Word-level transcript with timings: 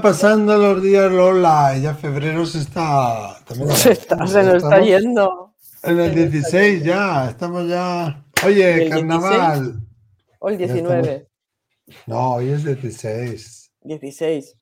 Va 0.00 0.04
pasando 0.04 0.56
los 0.56 0.82
días 0.82 1.12
Lola 1.12 1.76
y 1.76 1.82
ya 1.82 1.94
febrero 1.94 2.46
se 2.46 2.60
está... 2.60 3.36
se, 3.74 3.92
está, 3.92 4.26
se 4.26 4.42
nos 4.42 4.64
está 4.64 4.80
yendo. 4.80 5.54
En 5.82 6.00
el 6.00 6.14
16 6.14 6.82
ya, 6.82 7.28
estamos 7.28 7.68
ya... 7.68 8.24
Oye, 8.46 8.88
carnaval. 8.88 9.86
Hoy 10.38 10.56
19. 10.56 11.28
No, 12.06 12.36
hoy 12.36 12.48
es 12.48 12.64
16. 12.64 13.72
16. 13.82 14.56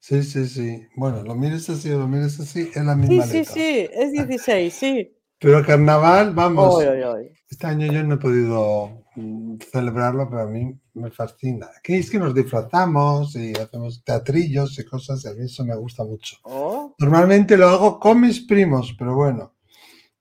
Sí, 0.00 0.22
sí, 0.24 0.48
sí. 0.48 0.82
Bueno, 0.96 1.22
lo 1.22 1.36
mires 1.36 1.70
así 1.70 1.88
o 1.92 2.00
lo 2.00 2.08
mires 2.08 2.40
así, 2.40 2.72
es 2.74 2.84
la 2.84 2.96
misma 2.96 3.24
Sí, 3.24 3.44
sí, 3.44 3.52
sí, 3.54 3.88
es 3.92 4.10
16, 4.10 4.74
sí. 4.74 5.16
Pero 5.40 5.64
carnaval, 5.64 6.34
vamos. 6.34 6.82
Este 7.48 7.66
año 7.66 7.90
yo 7.92 8.02
no 8.02 8.14
he 8.14 8.18
podido 8.18 9.04
mm, 9.14 9.56
celebrarlo, 9.72 10.28
pero 10.28 10.42
a 10.42 10.46
mí 10.46 10.78
me 10.94 11.10
fascina. 11.10 11.68
Aquí 11.78 11.94
es 11.94 12.10
que 12.10 12.18
nos 12.18 12.34
disfrazamos 12.34 13.34
y 13.36 13.52
hacemos 13.52 14.02
teatrillos 14.04 14.78
y 14.78 14.84
cosas, 14.84 15.24
y 15.24 15.28
a 15.28 15.34
mí 15.34 15.44
eso 15.44 15.64
me 15.64 15.76
gusta 15.76 16.04
mucho. 16.04 16.36
Oh. 16.42 16.94
Normalmente 16.98 17.56
lo 17.56 17.68
hago 17.68 18.00
con 18.00 18.20
mis 18.20 18.40
primos, 18.40 18.94
pero 18.98 19.14
bueno. 19.14 19.54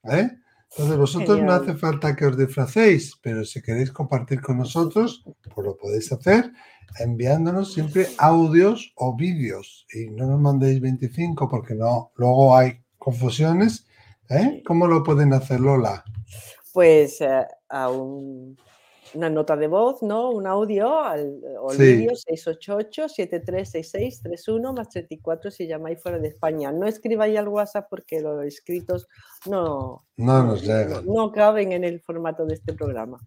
¿eh? 0.04 0.30
Entonces 0.72 0.98
vosotros 0.98 1.42
no 1.42 1.52
hace 1.52 1.74
falta 1.74 2.16
que 2.16 2.28
os 2.28 2.38
disfracéis, 2.38 3.18
pero 3.22 3.44
si 3.44 3.62
queréis 3.62 3.92
compartir 3.92 4.42
con 4.42 4.60
nosotros, 4.60 5.24
pues 5.54 5.66
lo 5.66 5.76
podéis 5.76 6.12
hacer 6.12 6.52
enviándonos 7.00 7.74
siempre 7.74 8.08
audios 8.18 8.94
o 8.96 9.16
vídeos. 9.16 9.86
Y 9.94 10.10
no 10.10 10.28
nos 10.28 10.40
mandéis 10.40 10.80
25 10.80 11.50
porque 11.50 11.76
no, 11.76 12.12
luego 12.16 12.56
hay 12.56 12.80
confusiones 12.98 13.86
¿Eh? 14.30 14.64
¿Cómo 14.66 14.88
lo 14.88 15.04
pueden 15.04 15.34
hacer, 15.34 15.60
Lola? 15.60 16.06
Pues 16.74 17.22
eh, 17.22 17.46
a 17.70 17.90
una 17.90 19.30
nota 19.30 19.56
de 19.56 19.68
voz, 19.68 20.02
¿no? 20.04 20.32
Un 20.32 20.46
audio 20.48 21.02
al, 21.02 21.40
o 21.62 21.72
el 21.72 21.78
vídeo 21.78 22.12
688-736631 22.12 24.76
más 24.76 24.90
34 24.90 25.52
si 25.52 25.68
llamáis 25.68 26.02
fuera 26.02 26.18
de 26.20 26.28
España. 26.28 26.72
No 26.72 26.88
escribáis 26.88 27.38
al 27.38 27.48
WhatsApp 27.48 27.88
porque 27.90 28.20
los 28.22 28.44
escritos 28.44 29.08
no, 29.46 30.06
no 30.18 30.44
nos 30.44 30.64
llegan. 30.64 31.06
No, 31.06 31.32
caben 31.32 31.72
en 31.72 31.84
el 31.84 32.02
formato 32.02 32.44
de 32.46 32.56
este 32.56 32.74
programa. 32.74 33.20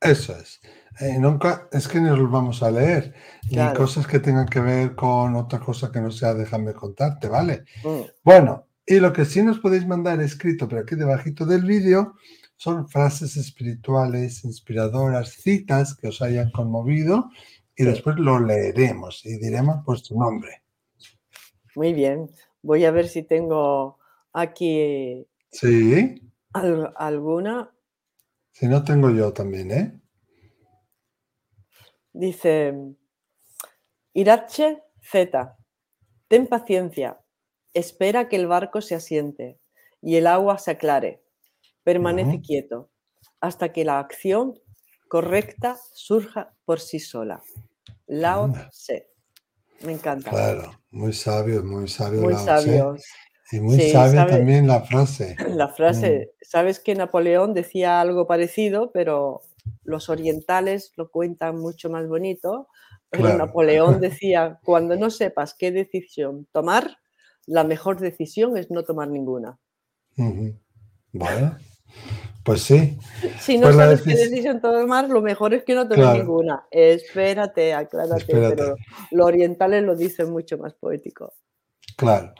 Eso 0.00 0.34
es. 0.34 0.60
Eh, 1.00 1.18
nunca, 1.18 1.68
es 1.70 1.86
que 1.86 2.00
no 2.00 2.16
los 2.16 2.30
vamos 2.30 2.62
a 2.62 2.70
leer. 2.70 3.12
Y 3.48 3.58
cosas 3.74 4.06
que 4.06 4.18
tengan 4.18 4.48
que 4.48 4.60
ver 4.60 4.94
con 4.94 5.36
otra 5.36 5.60
cosa 5.60 5.92
que 5.92 6.00
no 6.00 6.10
sea 6.10 6.32
déjame 6.32 6.72
contarte, 6.72 7.28
¿vale? 7.28 7.64
Mm. 7.84 8.00
Bueno, 8.24 8.69
y 8.90 8.98
lo 8.98 9.12
que 9.12 9.24
sí 9.24 9.40
nos 9.40 9.60
podéis 9.60 9.86
mandar 9.86 10.20
escrito, 10.20 10.66
pero 10.66 10.80
aquí 10.80 10.96
debajito 10.96 11.46
del 11.46 11.64
vídeo, 11.64 12.16
son 12.56 12.88
frases 12.88 13.36
espirituales, 13.36 14.44
inspiradoras, 14.44 15.30
citas 15.30 15.96
que 15.96 16.08
os 16.08 16.20
hayan 16.20 16.50
conmovido 16.50 17.30
y 17.76 17.84
después 17.84 18.16
lo 18.16 18.40
leeremos 18.40 19.24
y 19.24 19.38
diremos 19.38 19.84
vuestro 19.84 20.16
nombre. 20.16 20.64
Muy 21.76 21.92
bien. 21.92 22.28
Voy 22.62 22.84
a 22.84 22.90
ver 22.90 23.06
si 23.06 23.22
tengo 23.22 24.00
aquí 24.32 25.24
sí. 25.52 26.20
alguna. 26.52 27.70
Si 28.50 28.66
no, 28.66 28.82
tengo 28.82 29.10
yo 29.10 29.32
también, 29.32 29.70
¿eh? 29.70 30.00
Dice, 32.12 32.74
Irache 34.14 34.82
Z, 35.00 35.56
ten 36.26 36.48
paciencia, 36.48 37.20
Espera 37.74 38.28
que 38.28 38.36
el 38.36 38.46
barco 38.46 38.80
se 38.80 38.94
asiente 38.94 39.58
y 40.02 40.16
el 40.16 40.26
agua 40.26 40.58
se 40.58 40.72
aclare. 40.72 41.22
Permanece 41.84 42.40
quieto 42.40 42.90
hasta 43.40 43.72
que 43.72 43.84
la 43.84 43.98
acción 43.98 44.58
correcta 45.08 45.76
surja 45.92 46.54
por 46.64 46.80
sí 46.80 47.00
sola. 47.00 47.42
Lao 48.06 48.52
Tse. 48.70 49.08
Me 49.82 49.92
encanta. 49.92 50.30
Claro, 50.30 50.72
muy 50.90 51.12
sabio, 51.12 51.64
muy 51.64 51.88
sabio. 51.88 52.20
Muy 52.20 52.34
sabio. 52.34 52.96
Y 53.52 53.60
muy 53.60 53.80
sabia 53.90 54.26
también 54.26 54.66
la 54.66 54.82
frase. 54.82 55.36
La 55.48 55.68
frase, 55.68 56.30
mm. 56.30 56.44
sabes 56.44 56.78
que 56.78 56.94
Napoleón 56.94 57.52
decía 57.52 58.00
algo 58.00 58.26
parecido, 58.26 58.92
pero 58.92 59.42
los 59.82 60.08
orientales 60.08 60.92
lo 60.96 61.10
cuentan 61.10 61.58
mucho 61.58 61.90
más 61.90 62.06
bonito. 62.06 62.68
Pero 63.10 63.36
Napoleón 63.36 64.00
decía, 64.00 64.60
cuando 64.62 64.94
no 64.94 65.10
sepas 65.10 65.54
qué 65.54 65.72
decisión 65.72 66.46
tomar, 66.52 66.98
la 67.50 67.64
mejor 67.64 67.98
decisión 67.98 68.56
es 68.56 68.70
no 68.70 68.84
tomar 68.84 69.08
ninguna. 69.08 69.58
Vale. 71.12 71.52
Pues 72.44 72.62
sí. 72.62 72.96
Si 73.40 73.58
no 73.58 73.64
pues 73.64 73.76
sabes 73.76 74.02
qué 74.02 74.14
decisión 74.14 74.60
tomar, 74.60 75.08
lo 75.08 75.20
mejor 75.20 75.52
es 75.54 75.64
que 75.64 75.74
no 75.74 75.88
tomes 75.88 76.18
ninguna. 76.18 76.66
Espérate, 76.70 77.74
aclárate, 77.74 78.24
pero 78.26 78.76
los 79.10 79.26
orientales 79.26 79.82
lo 79.82 79.96
dicen 79.96 80.30
mucho 80.30 80.58
más 80.58 80.74
poético. 80.74 81.34
Claro. 81.96 82.34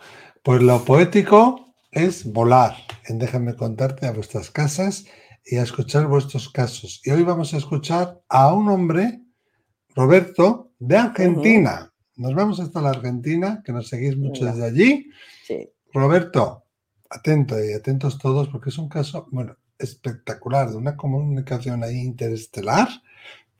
Pues 0.44 0.62
lo 0.62 0.84
poético 0.84 1.74
es 1.90 2.24
volar 2.32 2.76
en 3.08 3.18
Déjame 3.18 3.56
contarte 3.56 4.06
a 4.06 4.12
vuestras 4.12 4.50
casas 4.50 5.06
y 5.44 5.56
a 5.56 5.62
escuchar 5.62 6.06
vuestros 6.06 6.48
casos. 6.50 7.02
Y 7.04 7.10
hoy 7.10 7.24
vamos 7.24 7.52
a 7.52 7.56
escuchar 7.56 8.20
a 8.28 8.54
un 8.54 8.68
hombre, 8.68 9.20
Roberto, 9.96 10.70
de 10.78 10.96
Argentina. 10.96 11.89
Nos 12.20 12.34
vamos 12.34 12.60
hasta 12.60 12.82
la 12.82 12.90
Argentina, 12.90 13.62
que 13.64 13.72
nos 13.72 13.88
seguís 13.88 14.14
mucho 14.14 14.44
desde 14.44 14.66
allí. 14.66 15.10
Sí. 15.46 15.70
Roberto, 15.90 16.66
atento 17.08 17.56
y 17.58 17.72
atentos 17.72 18.18
todos, 18.18 18.48
porque 18.48 18.68
es 18.68 18.76
un 18.76 18.90
caso, 18.90 19.26
bueno, 19.30 19.56
espectacular, 19.78 20.68
de 20.68 20.76
una 20.76 20.98
comunicación 20.98 21.82
ahí 21.82 21.96
interestelar, 21.96 22.90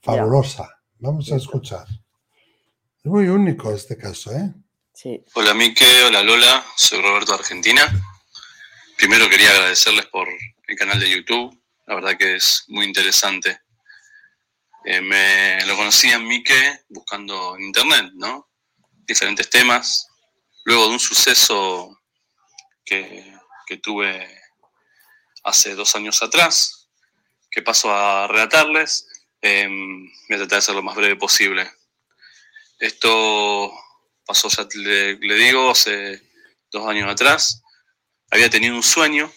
fabulosa. 0.02 0.78
Vamos 0.98 1.32
a 1.32 1.36
escuchar. 1.36 1.86
Es 3.02 3.06
muy 3.06 3.28
único 3.28 3.72
este 3.72 3.96
caso, 3.96 4.30
¿eh? 4.36 4.52
Sí. 4.92 5.24
Hola 5.32 5.54
Mike, 5.54 5.86
hola 6.08 6.22
Lola, 6.22 6.62
soy 6.76 7.00
Roberto 7.00 7.32
de 7.32 7.38
Argentina. 7.38 7.90
Primero 8.98 9.30
quería 9.30 9.52
agradecerles 9.52 10.04
por 10.04 10.28
el 10.68 10.76
canal 10.76 11.00
de 11.00 11.08
YouTube, 11.08 11.58
la 11.86 11.94
verdad 11.94 12.18
que 12.18 12.36
es 12.36 12.66
muy 12.68 12.84
interesante. 12.84 13.58
Eh, 14.84 15.00
me 15.00 15.64
lo 15.64 15.76
conocí 15.76 16.08
en 16.08 16.28
Mike 16.28 16.84
buscando 16.90 17.56
en 17.56 17.62
internet, 17.62 18.12
¿no? 18.16 18.49
Diferentes 19.10 19.50
temas. 19.50 20.08
Luego 20.64 20.86
de 20.86 20.92
un 20.92 21.00
suceso 21.00 22.00
que, 22.84 23.38
tuve 23.82 24.28
hace 25.44 25.76
dos 25.76 25.94
años 25.94 26.22
atrás, 26.24 26.88
que 27.50 27.62
paso 27.62 27.94
a 27.94 28.26
relatarles, 28.26 29.06
em, 29.40 30.06
voy 30.28 30.34
a 30.34 30.38
tratar 30.38 30.48
de 30.48 30.56
hacer 30.56 30.74
lo 30.74 30.82
más 30.82 30.96
breve 30.96 31.14
posible. 31.14 31.70
Esto 32.80 33.72
pasó, 34.26 34.48
ya 34.48 34.66
le, 34.74 35.14
digo, 35.16 35.70
hace 35.70 36.20
dos 36.72 36.88
años 36.88 37.08
atrás. 37.08 37.62
Había 38.32 38.50
tenido 38.50 38.74
un 38.74 38.82
sueño 38.82 39.32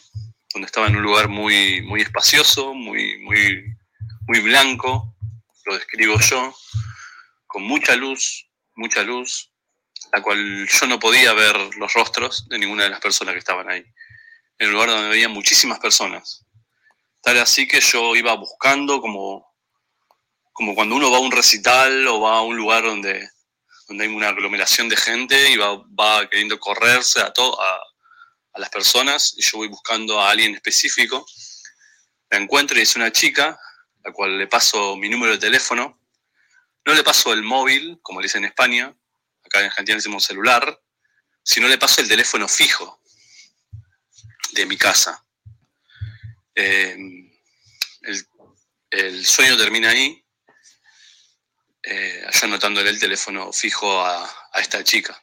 donde 0.51 0.65
estaba 0.65 0.87
en 0.87 0.95
un 0.95 1.03
lugar 1.03 1.29
muy, 1.29 1.83
muy 1.83 2.01
espacioso, 2.01 2.73
muy, 2.73 3.19
muy, 3.19 3.65
muy 4.27 4.39
blanco, 4.39 5.15
lo 5.65 5.75
describo 5.75 6.19
yo, 6.19 6.55
con 7.45 7.63
mucha 7.63 7.95
luz, 7.95 8.47
mucha 8.75 9.03
luz, 9.03 9.52
la 10.13 10.21
cual 10.21 10.67
yo 10.67 10.87
no 10.87 10.99
podía 10.99 11.33
ver 11.33 11.57
los 11.75 11.91
rostros 11.93 12.47
de 12.47 12.59
ninguna 12.59 12.83
de 12.83 12.91
las 12.91 12.99
personas 12.99 13.33
que 13.33 13.39
estaban 13.39 13.67
ahí. 13.67 13.83
En 14.59 14.67
un 14.67 14.73
lugar 14.73 14.89
donde 14.89 15.07
había 15.07 15.27
muchísimas 15.27 15.79
personas. 15.79 16.45
Tal 17.19 17.39
así 17.39 17.67
que 17.67 17.81
yo 17.81 18.15
iba 18.15 18.31
buscando 18.35 19.01
como, 19.01 19.51
como 20.51 20.75
cuando 20.75 20.95
uno 20.95 21.09
va 21.09 21.17
a 21.17 21.21
un 21.21 21.31
recital 21.31 22.07
o 22.07 22.21
va 22.21 22.37
a 22.37 22.41
un 22.43 22.55
lugar 22.55 22.83
donde, 22.83 23.27
donde 23.87 24.03
hay 24.03 24.13
una 24.13 24.27
aglomeración 24.27 24.87
de 24.87 24.97
gente 24.97 25.49
y 25.49 25.57
va, 25.57 25.77
va 25.99 26.29
queriendo 26.29 26.59
correrse 26.59 27.19
a, 27.19 27.33
a, 27.33 27.79
a 28.53 28.59
las 28.59 28.69
personas 28.69 29.33
y 29.35 29.41
yo 29.41 29.57
voy 29.57 29.67
buscando 29.67 30.21
a 30.21 30.29
alguien 30.29 30.53
específico. 30.53 31.25
La 32.29 32.37
encuentro 32.37 32.77
y 32.77 32.83
es 32.83 32.95
una 32.95 33.11
chica, 33.11 33.59
la 34.03 34.11
cual 34.11 34.37
le 34.37 34.45
paso 34.45 34.95
mi 34.95 35.09
número 35.09 35.31
de 35.31 35.39
teléfono. 35.39 35.99
No 36.85 36.93
le 36.93 37.03
paso 37.03 37.33
el 37.33 37.41
móvil, 37.41 37.97
como 38.03 38.21
le 38.21 38.25
dicen 38.25 38.43
en 38.43 38.49
España, 38.49 38.95
acá 39.53 39.59
en 39.59 39.67
Argentina 39.67 39.97
decimos 39.97 40.23
celular, 40.23 40.81
si 41.43 41.59
no 41.59 41.67
le 41.67 41.77
paso 41.77 42.01
el 42.01 42.07
teléfono 42.07 42.47
fijo 42.47 43.01
de 44.53 44.65
mi 44.65 44.77
casa. 44.77 45.23
Eh, 46.55 46.97
el, 48.89 49.25
sueño 49.25 49.57
termina 49.57 49.89
ahí, 49.89 50.25
eh, 51.83 52.25
anotándole 52.41 52.89
el 52.89 52.99
teléfono 52.99 53.53
fijo 53.53 54.03
a, 54.03 54.49
esta 54.55 54.83
chica. 54.83 55.21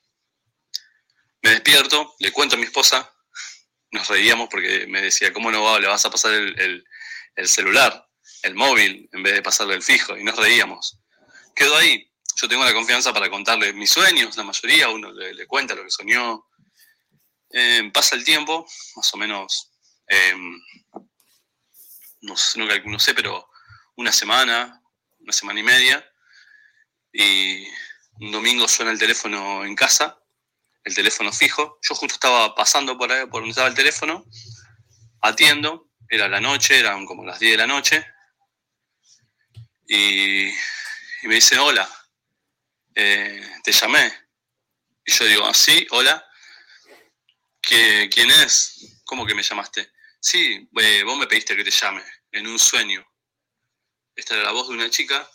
Me 1.42 1.50
despierto, 1.50 2.14
le 2.18 2.32
cuento 2.32 2.56
a 2.56 2.58
mi 2.58 2.64
esposa, 2.64 3.12
nos 3.92 4.06
reíamos 4.08 4.48
porque 4.48 4.86
me 4.86 5.02
decía, 5.02 5.32
¿cómo 5.32 5.50
no 5.50 5.62
va? 5.62 5.80
le 5.80 5.88
vas 5.88 6.04
a 6.04 6.10
pasar 6.10 6.32
el, 6.32 6.84
el 7.34 7.48
celular, 7.48 8.06
el 8.42 8.54
móvil, 8.54 9.08
en 9.12 9.22
vez 9.22 9.34
de 9.34 9.42
pasarle 9.42 9.74
el 9.74 9.82
fijo? 9.82 10.16
Y 10.16 10.24
nos 10.24 10.36
reíamos. 10.36 11.00
Quedó 11.54 11.76
ahí, 11.76 12.09
yo 12.40 12.48
tengo 12.48 12.64
la 12.64 12.72
confianza 12.72 13.12
para 13.12 13.28
contarle 13.28 13.72
mis 13.72 13.90
sueños, 13.90 14.36
la 14.36 14.44
mayoría, 14.44 14.88
uno 14.88 15.12
le, 15.12 15.46
cuenta 15.46 15.74
lo 15.74 15.84
que 15.84 15.90
soñó. 15.90 16.46
Eh, 17.50 17.90
pasa 17.92 18.16
el 18.16 18.24
tiempo, 18.24 18.66
más 18.96 19.12
o 19.12 19.16
menos, 19.16 19.72
eh, 20.06 20.34
no, 22.22 22.36
sé, 22.98 23.14
pero 23.14 23.48
una 23.96 24.12
semana, 24.12 24.80
una 25.18 25.32
semana 25.32 25.60
y 25.60 25.62
media, 25.64 26.06
y 27.12 27.66
un 28.20 28.30
domingo 28.30 28.68
suena 28.68 28.92
el 28.92 28.98
teléfono 28.98 29.64
en 29.64 29.74
casa, 29.74 30.18
el 30.84 30.94
teléfono 30.94 31.32
fijo. 31.32 31.78
Yo 31.82 31.94
justo 31.94 32.14
estaba 32.14 32.54
pasando 32.54 32.96
por 32.96 33.12
ahí, 33.12 33.26
por 33.26 33.40
donde 33.42 33.50
estaba 33.50 33.68
el 33.68 33.74
teléfono, 33.74 34.24
atiendo, 35.20 35.90
era 36.08 36.28
la 36.28 36.40
noche, 36.40 36.78
eran 36.78 37.04
como 37.04 37.24
las 37.24 37.38
10 37.38 37.52
de 37.52 37.58
la 37.58 37.66
noche, 37.66 38.06
y, 39.86 40.48
me 41.24 41.34
dice, 41.34 41.58
hola, 41.58 41.90
eh, 42.94 43.56
te 43.62 43.72
llamé. 43.72 44.12
Y 45.04 45.12
yo 45.12 45.24
digo, 45.24 45.44
ah, 45.46 45.52
hola, 45.90 46.26
¿quién 47.60 48.30
es? 48.30 49.00
¿Cómo 49.04 49.26
que 49.26 49.34
me 49.34 49.42
llamaste? 49.42 49.90
Sí, 50.20 50.68
eh, 50.80 51.02
vos 51.04 51.18
me 51.18 51.26
pediste 51.26 51.56
que 51.56 51.64
te 51.64 51.70
llame, 51.70 52.02
en 52.32 52.46
un 52.46 52.58
sueño. 52.58 53.06
Esta 54.14 54.34
era 54.34 54.44
la 54.44 54.52
voz 54.52 54.68
de 54.68 54.74
una 54.74 54.90
chica, 54.90 55.28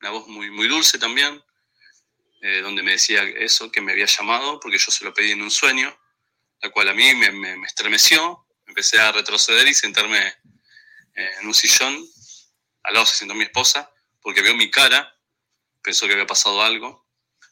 una 0.00 0.10
voz 0.10 0.26
muy, 0.26 0.50
muy 0.50 0.68
dulce 0.68 0.98
también, 0.98 1.42
eh, 2.42 2.60
donde 2.60 2.82
me 2.82 2.92
decía 2.92 3.22
eso, 3.22 3.70
que 3.70 3.80
me 3.80 3.92
había 3.92 4.06
llamado, 4.06 4.58
porque 4.60 4.78
yo 4.78 4.90
se 4.90 5.04
lo 5.04 5.14
pedí 5.14 5.32
en 5.32 5.42
un 5.42 5.50
sueño, 5.50 5.96
la 6.60 6.70
cual 6.70 6.88
a 6.88 6.94
mí 6.94 7.14
me, 7.14 7.66
estremeció, 7.66 8.46
empecé 8.66 8.98
a 8.98 9.12
retroceder 9.12 9.66
y 9.68 9.74
sentarme 9.74 10.34
en 11.14 11.46
un 11.46 11.54
sillón, 11.54 12.06
al 12.82 12.94
lado 12.94 13.06
se 13.06 13.16
sentó 13.16 13.34
mi 13.34 13.44
esposa, 13.44 13.90
porque 14.20 14.42
vio 14.42 14.54
mi 14.54 14.70
cara, 14.70 15.15
pensó 15.86 16.06
que 16.06 16.12
había 16.12 16.26
pasado 16.26 16.60
algo, 16.62 17.08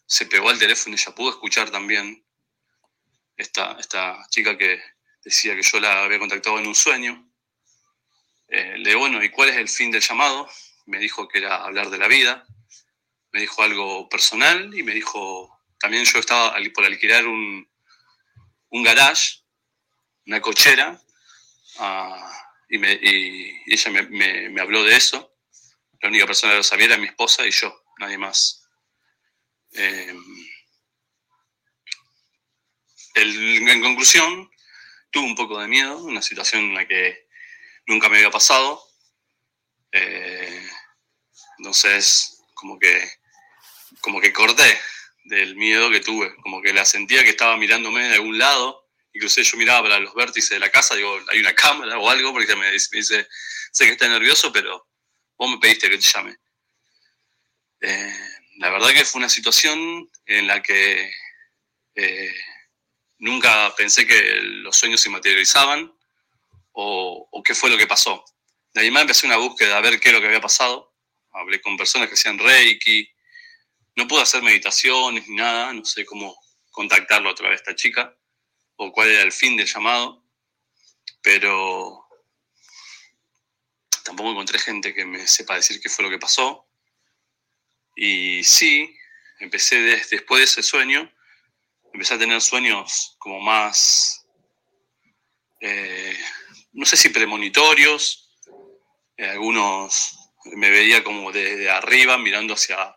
se 0.07 0.27
pegó 0.27 0.51
al 0.51 0.59
teléfono 0.59 0.95
y 0.95 0.99
ya 0.99 1.15
pudo 1.15 1.31
escuchar 1.31 1.71
también 1.71 2.27
esta, 3.37 3.77
esta 3.81 4.27
chica 4.29 4.59
que 4.59 4.83
decía 5.25 5.57
que 5.57 5.63
yo 5.63 5.81
la 5.81 6.05
había 6.05 6.19
contactado 6.19 6.59
en 6.59 6.67
un 6.67 6.75
sueño. 6.75 7.27
Eh, 8.49 8.77
le 8.77 8.91
digo, 8.91 9.01
bueno, 9.01 9.25
¿y 9.25 9.31
cuál 9.31 9.49
es 9.49 9.57
el 9.57 9.69
fin 9.69 9.91
del 9.91 10.03
llamado? 10.03 10.47
Me 10.85 10.99
dijo 10.99 11.27
que 11.27 11.39
era 11.39 11.65
hablar 11.65 11.89
de 11.89 11.99
la 11.99 12.09
vida 12.09 12.47
me 13.35 13.41
dijo 13.41 13.63
algo 13.65 14.09
personal 14.09 14.73
y 14.79 14.85
me 14.85 14.95
dijo, 14.95 15.61
también 15.81 16.05
yo 16.05 16.21
estaba 16.21 16.55
por 16.73 16.85
alquilar 16.85 17.27
un, 17.27 17.69
un 18.69 18.83
garage, 18.85 19.41
una 20.25 20.41
cochera, 20.41 21.03
ah, 21.81 22.31
y, 22.69 22.77
ella 23.67 23.91
me, 23.91 24.61
habló 24.61 24.85
de 24.85 24.95
eso. 24.95 25.37
La 26.01 26.11
única 26.11 26.27
persona 26.27 26.53
que 26.53 26.59
lo 26.59 26.63
sabía 26.63 26.87
era 26.87 26.97
mi 26.97 27.07
esposa 27.07 27.45
y 27.45 27.51
yo, 27.51 27.84
nadie 27.99 28.19
más. 28.19 28.69
Em, 29.73 30.23
en 33.15 33.81
conclusión, 33.83 34.51
tuve 35.11 35.25
un 35.25 35.37
poco 35.37 35.61
de 35.61 35.69
miedo, 35.69 35.99
una 35.99 36.23
situación 36.23 36.65
en 36.65 36.75
la 36.75 36.87
que 36.87 37.29
nunca 37.87 38.09
me 38.09 38.17
había 38.19 38.31
pasado. 38.31 38.83
Eh, 39.93 40.69
entonces, 41.59 42.43
como 42.55 42.79
que 42.79 43.25
como 44.01 44.21
que 44.21 44.33
corté 44.33 44.79
del 45.25 45.57
miedo 45.57 45.91
que 45.91 46.01
tuve, 46.01 46.35
como 46.43 46.61
que 46.61 46.73
la 46.73 46.85
sentía 46.85 47.23
que 47.23 47.31
estaba 47.31 47.57
mirándome 47.57 48.05
de 48.05 48.17
algún 48.17 48.39
lado, 48.39 48.89
incluso 49.13 49.41
yo 49.41 49.57
miraba 49.57 49.83
para 49.83 50.01
los 50.01 50.15
vértices 50.15 50.51
de 50.51 50.59
la 50.59 50.71
casa, 50.71 50.95
digo, 50.95 51.19
hay 51.31 51.39
una 51.39 51.55
cámara 51.55 51.99
o 51.99 52.11
algo, 52.11 52.33
porque 52.33 52.55
me 52.57 52.71
dice, 52.73 52.89
me 52.93 52.99
dice 52.99 53.27
sé 53.73 53.87
que 53.87 53.93
está 53.93 54.09
nervioso, 54.09 54.53
pero 54.53 54.87
vos 55.39 55.51
me 55.51 55.59
pediste 55.59 55.89
que 55.89 55.97
te 55.99 56.03
llame. 56.03 56.37
Eh, 57.87 58.13
la 58.57 58.71
verdad 58.71 58.95
que 58.95 59.05
fue 59.05 59.19
una 59.19 59.29
situación 59.29 60.11
en 60.25 60.47
la 60.47 60.63
que 60.63 61.13
eh, 61.95 62.35
nunca 63.19 63.75
pensé 63.77 64.07
que 64.07 64.41
los 64.41 64.75
sueños 64.75 65.03
se 65.03 65.11
materializaban 65.11 65.93
o, 66.73 67.43
qué 67.45 67.55
fue 67.55 67.69
lo 67.69 67.77
que 67.77 67.87
pasó. 67.87 68.25
De 68.73 68.81
ahí 68.81 68.91
más 68.91 69.03
empecé 69.03 69.27
una 69.27 69.37
búsqueda 69.37 69.77
a 69.77 69.83
ver 69.83 70.01
qué 70.01 70.09
es 70.09 70.15
lo 70.15 70.21
que 70.23 70.29
había 70.29 70.41
pasado. 70.41 70.95
Hablé 71.33 71.61
con 71.61 71.77
personas 71.77 72.09
que 72.09 72.15
hacían 72.15 72.39
Reiki, 72.39 73.07
no 73.97 74.09
puedo 74.09 74.23
hacer 74.23 74.43
meditaciones 74.43 75.29
ni 75.29 75.37
nada, 75.37 75.71
no 75.75 75.85
sé 75.85 76.07
cómo 76.07 76.35
contactarlo 76.71 77.29
a 77.29 77.35
través 77.35 77.59
de 77.59 77.63
esta 77.65 77.75
chica 77.75 78.17
o 78.77 78.91
cuál 78.93 79.11
era 79.11 79.23
el 79.23 79.33
fin 79.33 79.59
del 79.59 79.67
llamado, 79.67 80.25
pero 81.21 82.09
tampoco 84.05 84.31
encontré 84.31 84.59
gente 84.59 84.95
que 84.95 85.05
me 85.05 85.27
sepa 85.27 85.57
decir 85.57 85.83
qué 85.83 85.91
fue 85.91 86.05
lo 86.05 86.11
que 86.11 86.19
pasó. 86.19 86.67
Y 87.95 88.43
sí, 88.45 88.95
empecé 89.39 89.81
después 89.81 90.41
de 90.41 90.45
ese 90.45 90.63
sueño, 90.63 91.13
empecé 91.93 92.15
a 92.15 92.19
tener 92.19 92.41
sueños 92.41 93.17
como 93.19 93.41
más, 93.41 94.27
eh, 95.61 96.19
no 96.73 96.85
sé 96.85 96.97
si 96.97 97.11
premonitorios, 97.11 98.37
eh, 99.17 99.29
algunos 99.29 100.19
me 100.57 100.71
veía 100.71 101.05
como 101.05 101.31
desde 101.33 101.71
arriba 101.71 102.19
mirando 102.19 102.55
hacia 102.55 102.97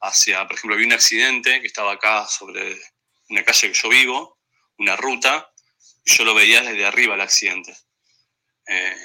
hacia, 0.00 0.46
por 0.46 0.56
ejemplo, 0.56 0.76
vi 0.76 0.84
un 0.84 0.92
accidente 0.92 1.60
que 1.62 1.66
estaba 1.66 1.92
acá 1.92 2.26
sobre 2.26 2.78
una 3.30 3.42
calle 3.42 3.68
que 3.68 3.74
yo 3.74 3.88
vivo, 3.88 4.38
una 4.76 4.96
ruta, 4.96 5.50
y 6.04 6.12
yo 6.12 6.24
lo 6.24 6.34
veía 6.34 6.60
desde 6.60 6.84
arriba 6.84 7.14
el 7.14 7.22
accidente. 7.22 7.74
Eh, 8.66 8.96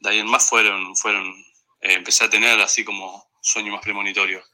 de 0.00 0.10
ahí 0.10 0.18
en 0.18 0.26
más 0.26 0.46
fueron, 0.46 0.94
fueron 0.94 1.34
empecé 1.80 2.24
a 2.24 2.30
tener 2.30 2.60
así 2.60 2.84
como 2.84 3.25
sueños 3.46 3.74
más 3.74 3.82
premonitorios. 3.82 4.44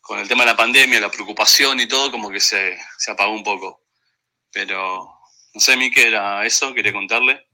Con 0.00 0.18
el 0.18 0.28
tema 0.28 0.44
de 0.44 0.50
la 0.50 0.56
pandemia, 0.56 1.00
la 1.00 1.10
preocupación 1.10 1.80
y 1.80 1.86
todo, 1.86 2.10
como 2.10 2.28
que 2.28 2.40
se, 2.40 2.76
se 2.98 3.10
apagó 3.10 3.32
un 3.32 3.44
poco. 3.44 3.84
Pero 4.50 5.10
no 5.54 5.60
sé, 5.60 5.78
qué 5.94 6.08
era 6.08 6.44
eso, 6.44 6.74
quería 6.74 6.92
contarle 6.92 7.46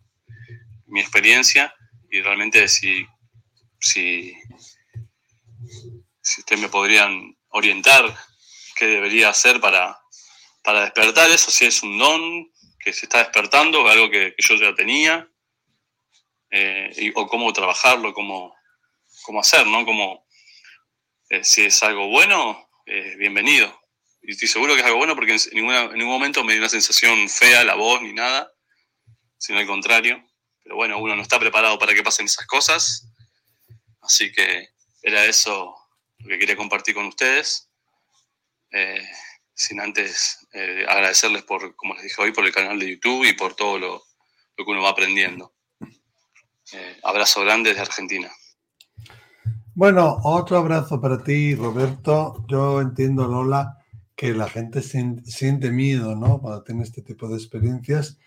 mi 0.87 1.01
experiencia 1.01 1.73
y 2.11 2.21
realmente 2.23 2.67
si, 2.67 3.07
si, 3.79 4.35
si 6.21 6.41
ustedes 6.41 6.61
me 6.61 6.69
podrían 6.69 7.37
orientar 7.51 8.03
qué 8.77 8.87
debería 8.87 9.29
hacer 9.29 9.61
para, 9.61 9.97
para 10.65 10.83
despertar 10.83 11.31
eso, 11.31 11.51
si 11.51 11.67
es 11.67 11.83
un 11.83 11.99
don 11.99 12.51
que 12.79 12.93
se 12.93 13.07
está 13.07 13.19
despertando, 13.19 13.87
algo 13.87 14.11
que, 14.11 14.35
yo 14.39 14.55
ya 14.57 14.75
tenía, 14.75 15.29
eh, 16.51 17.13
o 17.15 17.27
cómo 17.29 17.53
trabajarlo, 17.53 18.15
cómo, 18.15 18.55
cómo 19.23 19.41
hacer, 19.41 19.67
¿no? 19.67 19.85
Como, 19.85 20.27
eh, 21.31 21.45
si 21.45 21.65
es 21.65 21.81
algo 21.85 22.09
bueno, 22.09 22.69
eh, 22.87 23.15
bienvenido. 23.17 23.81
Y 24.21 24.33
estoy 24.33 24.49
seguro 24.49 24.75
que 24.75 24.81
es 24.81 24.87
algo 24.87 24.99
bueno 24.99 25.15
porque 25.15 25.33
en, 25.33 25.65
ningún 25.95 26.07
momento 26.07 26.43
me 26.43 26.53
dio 26.53 26.61
una 26.61 26.69
sensación 26.69 27.29
fea 27.29 27.63
la 27.63 27.77
voz 27.77 28.03
ni 28.03 28.13
nada, 28.13 28.53
sino 29.39 29.61
al 29.61 29.67
contrario. 29.67 30.23
Pero 30.65 30.75
bueno, 30.75 30.99
uno 30.99 31.15
no 31.15 31.23
está 31.23 31.39
preparado 31.39 31.79
para 31.79 31.95
que 31.95 32.03
pasen 32.03 32.27
esas 32.27 32.47
cosas. 32.47 33.07
Así 34.03 34.33
que 34.33 34.71
era 35.03 35.25
eso 35.25 35.77
lo 36.19 36.29
que 36.29 36.39
quería 36.39 36.57
compartir 36.57 36.97
con 36.97 37.07
ustedes. 37.07 37.71
Eh, 38.73 39.09
sin 39.55 39.81
antes 39.81 40.49
agradecerles 40.89 41.45
por, 41.45 41.77
como 41.77 41.95
les 41.95 42.03
dije 42.03 42.21
hoy, 42.21 42.33
por 42.33 42.45
el 42.45 42.53
canal 42.53 42.79
de 42.79 42.91
YouTube 42.91 43.25
y 43.25 43.35
por 43.35 43.55
todo 43.55 43.79
lo, 43.79 44.05
que 44.57 44.63
uno 44.65 44.83
va 44.83 44.91
aprendiendo. 44.91 45.55
Eh, 46.73 46.99
abrazo 47.03 47.43
grande 47.43 47.71
desde 47.71 47.83
Argentina. 47.83 48.33
Bueno, 49.81 50.19
otro 50.25 50.59
abrazo 50.59 51.01
para 51.01 51.25
ti, 51.25 51.55
Roberto. 51.55 52.45
Yo 52.47 52.83
entiendo, 52.83 53.27
Lola, 53.27 53.79
que 54.15 54.35
la 54.35 54.47
gente 54.47 54.83
siente 54.83 55.71
miedo, 55.71 56.15
¿no? 56.15 56.39
Cuando 56.39 56.63
tiene 56.63 56.83
este 56.83 57.01
tipo 57.01 57.29
de 57.29 57.37
experiencias 57.37 58.19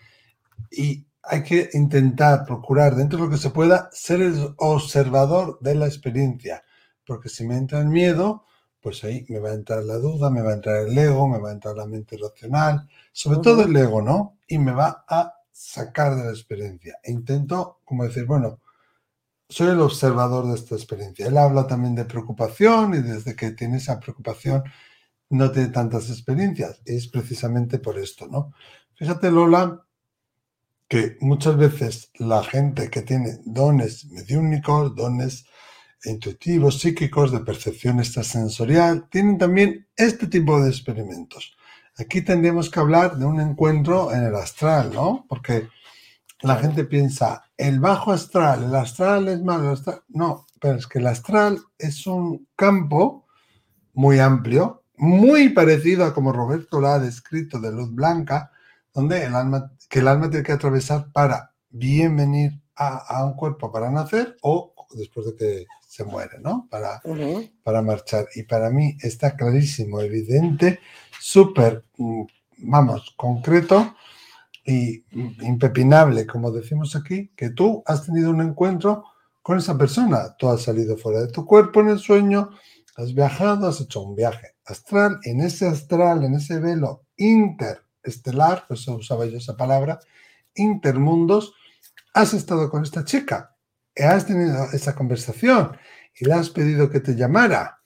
y 0.68 1.06
hay 1.22 1.44
que 1.44 1.70
intentar 1.74 2.44
procurar, 2.44 2.96
dentro 2.96 3.18
de 3.20 3.26
lo 3.26 3.30
que 3.30 3.36
se 3.36 3.50
pueda, 3.50 3.88
ser 3.92 4.20
el 4.22 4.52
observador 4.56 5.60
de 5.60 5.76
la 5.76 5.86
experiencia 5.86 6.64
porque 7.06 7.28
si 7.28 7.46
me 7.46 7.56
entra 7.56 7.78
el 7.78 7.86
miedo, 7.86 8.46
pues 8.80 9.04
ahí 9.04 9.24
me 9.28 9.38
va 9.38 9.50
a 9.50 9.54
entrar 9.54 9.84
la 9.84 9.98
duda, 9.98 10.30
me 10.30 10.42
va 10.42 10.50
a 10.50 10.54
entrar 10.54 10.88
el 10.88 10.98
ego, 10.98 11.28
me 11.28 11.38
va 11.38 11.50
a 11.50 11.52
entrar 11.52 11.76
la 11.76 11.86
mente 11.86 12.16
racional, 12.20 12.88
sobre 13.12 13.38
todo 13.38 13.62
el 13.62 13.76
ego, 13.76 14.02
¿no? 14.02 14.38
Y 14.48 14.58
me 14.58 14.72
va 14.72 15.04
a 15.08 15.32
sacar 15.52 16.16
de 16.16 16.24
la 16.24 16.30
experiencia. 16.30 16.98
E 17.04 17.12
intento, 17.12 17.78
como 17.84 18.02
decir, 18.02 18.24
bueno, 18.24 18.58
soy 19.48 19.68
el 19.68 19.80
observador 19.80 20.46
de 20.48 20.54
esta 20.54 20.74
experiencia. 20.74 21.26
Él 21.26 21.36
habla 21.36 21.66
también 21.66 21.94
de 21.94 22.04
preocupación 22.04 22.94
y 22.94 22.98
desde 22.98 23.36
que 23.36 23.50
tiene 23.52 23.76
esa 23.76 24.00
preocupación 24.00 24.62
no 25.30 25.50
tiene 25.50 25.68
tantas 25.68 26.10
experiencias. 26.10 26.80
Es 26.84 27.08
precisamente 27.08 27.78
por 27.78 27.98
esto, 27.98 28.26
¿no? 28.26 28.52
Fíjate, 28.94 29.30
Lola, 29.30 29.84
que 30.88 31.16
muchas 31.20 31.56
veces 31.56 32.10
la 32.14 32.42
gente 32.44 32.90
que 32.90 33.02
tiene 33.02 33.38
dones 33.44 34.06
mediúnicos, 34.06 34.94
dones 34.94 35.46
intuitivos, 36.04 36.80
psíquicos, 36.80 37.32
de 37.32 37.40
percepción 37.40 37.98
extrasensorial, 37.98 39.08
tienen 39.08 39.38
también 39.38 39.88
este 39.96 40.26
tipo 40.26 40.62
de 40.62 40.68
experimentos. 40.68 41.56
Aquí 41.96 42.22
tendríamos 42.22 42.70
que 42.70 42.80
hablar 42.80 43.16
de 43.16 43.24
un 43.24 43.40
encuentro 43.40 44.12
en 44.12 44.24
el 44.24 44.34
astral, 44.34 44.92
¿no? 44.92 45.24
Porque 45.28 45.68
la 46.40 46.56
gente 46.56 46.84
piensa, 46.84 47.44
el 47.56 47.80
bajo 47.80 48.12
astral, 48.12 48.64
el 48.64 48.74
astral 48.74 49.28
es 49.28 49.42
malo, 49.42 49.74
no, 50.08 50.46
pero 50.60 50.78
es 50.78 50.86
que 50.86 50.98
el 50.98 51.06
astral 51.06 51.58
es 51.78 52.06
un 52.06 52.48
campo 52.56 53.26
muy 53.94 54.18
amplio, 54.18 54.84
muy 54.96 55.50
parecido 55.50 56.04
a 56.04 56.14
como 56.14 56.32
Roberto 56.32 56.80
lo 56.80 56.88
ha 56.88 56.98
descrito 56.98 57.58
de 57.60 57.72
luz 57.72 57.94
blanca, 57.94 58.50
donde 58.92 59.24
el 59.24 59.34
alma, 59.34 59.72
que 59.88 60.00
el 60.00 60.08
alma 60.08 60.30
tiene 60.30 60.44
que 60.44 60.52
atravesar 60.52 61.10
para 61.12 61.52
bien 61.70 62.16
venir 62.16 62.60
a, 62.76 63.24
un 63.24 63.34
cuerpo 63.34 63.70
para 63.70 63.90
nacer 63.90 64.36
o 64.42 64.74
después 64.94 65.26
de 65.26 65.36
que 65.36 65.66
se 65.86 66.04
muere, 66.04 66.38
¿no? 66.40 66.66
Para, 66.70 67.00
para 67.62 67.82
marchar. 67.82 68.26
Y 68.34 68.44
para 68.44 68.70
mí 68.70 68.96
está 69.00 69.36
clarísimo, 69.36 70.00
evidente, 70.00 70.80
súper, 71.20 71.84
mm, 71.96 72.22
vamos, 72.58 73.14
concreto 73.16 73.94
y 74.64 75.04
impepinable, 75.12 76.26
como 76.26 76.50
decimos 76.50 76.96
aquí, 76.96 77.30
que 77.36 77.50
tú 77.50 77.82
has 77.86 78.06
tenido 78.06 78.30
un 78.30 78.40
encuentro 78.40 79.04
con 79.42 79.58
esa 79.58 79.76
persona. 79.76 80.34
Tú 80.38 80.48
has 80.48 80.62
salido 80.62 80.96
fuera 80.96 81.20
de 81.20 81.28
tu 81.28 81.44
cuerpo 81.44 81.80
en 81.80 81.90
el 81.90 81.98
sueño, 81.98 82.50
has 82.96 83.12
viajado, 83.12 83.68
has 83.68 83.80
hecho 83.80 84.00
un 84.00 84.14
viaje 84.14 84.54
astral. 84.64 85.18
En 85.24 85.40
ese 85.40 85.66
astral, 85.66 86.24
en 86.24 86.34
ese 86.34 86.58
velo 86.60 87.02
interestelar, 87.16 88.66
por 88.66 88.78
eso 88.78 88.96
usaba 88.96 89.26
yo 89.26 89.36
esa 89.36 89.56
palabra, 89.56 90.00
intermundos, 90.54 91.54
has 92.14 92.32
estado 92.32 92.70
con 92.70 92.84
esta 92.84 93.04
chica, 93.04 93.54
has 93.96 94.26
tenido 94.26 94.64
esa 94.72 94.94
conversación 94.94 95.76
y 96.18 96.24
le 96.24 96.32
has 96.32 96.48
pedido 96.48 96.88
que 96.88 97.00
te 97.00 97.14
llamara. 97.14 97.80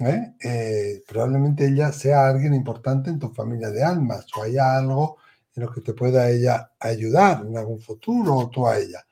¿eh? 0.00 0.34
Eh, 0.42 1.02
probablemente 1.06 1.68
ella 1.68 1.92
sea 1.92 2.26
alguien 2.26 2.54
importante 2.54 3.10
en 3.10 3.20
tu 3.20 3.30
familia 3.32 3.70
de 3.70 3.84
almas 3.84 4.26
o 4.36 4.42
haya 4.42 4.76
algo 4.76 5.18
en 5.54 5.62
lo 5.62 5.72
que 5.72 5.80
te 5.80 5.92
pueda 5.92 6.30
ella 6.30 6.72
ayudar 6.80 7.44
en 7.46 7.56
algún 7.56 7.80
futuro 7.80 8.34
o 8.34 8.50
tú 8.50 8.66
a 8.66 8.78
ella. 8.78 9.04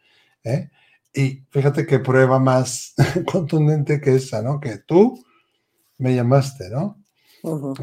¿eh? 0.44 0.70
Y 1.14 1.44
fíjate 1.50 1.86
qué 1.86 1.98
prueba 1.98 2.38
más 2.38 2.94
contundente 3.30 4.00
que 4.00 4.16
esa, 4.16 4.42
¿no? 4.42 4.60
Que 4.60 4.78
tú 4.78 5.24
me 5.98 6.14
llamaste, 6.14 6.70
¿no? 6.70 6.98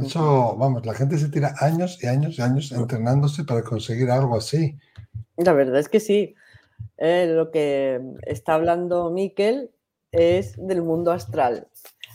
Eso, 0.02 0.56
vamos, 0.58 0.86
la 0.86 0.94
gente 0.94 1.18
se 1.18 1.28
tira 1.28 1.54
años 1.60 2.02
y 2.02 2.08
años 2.08 2.40
y 2.40 2.42
años 2.42 2.72
entrenándose 2.72 3.44
para 3.44 3.62
conseguir 3.62 4.10
algo 4.10 4.38
así. 4.38 4.78
La 5.36 5.52
verdad 5.52 5.80
es 5.80 5.90
que 5.90 6.00
sí. 6.00 6.34
Eh, 6.98 7.28
lo 7.28 7.52
que 7.52 8.00
está 8.22 8.54
hablando 8.54 9.12
Miquel 9.12 9.72
es 10.12 10.56
del 10.58 10.82
mundo 10.82 11.12
astral. 11.12 11.68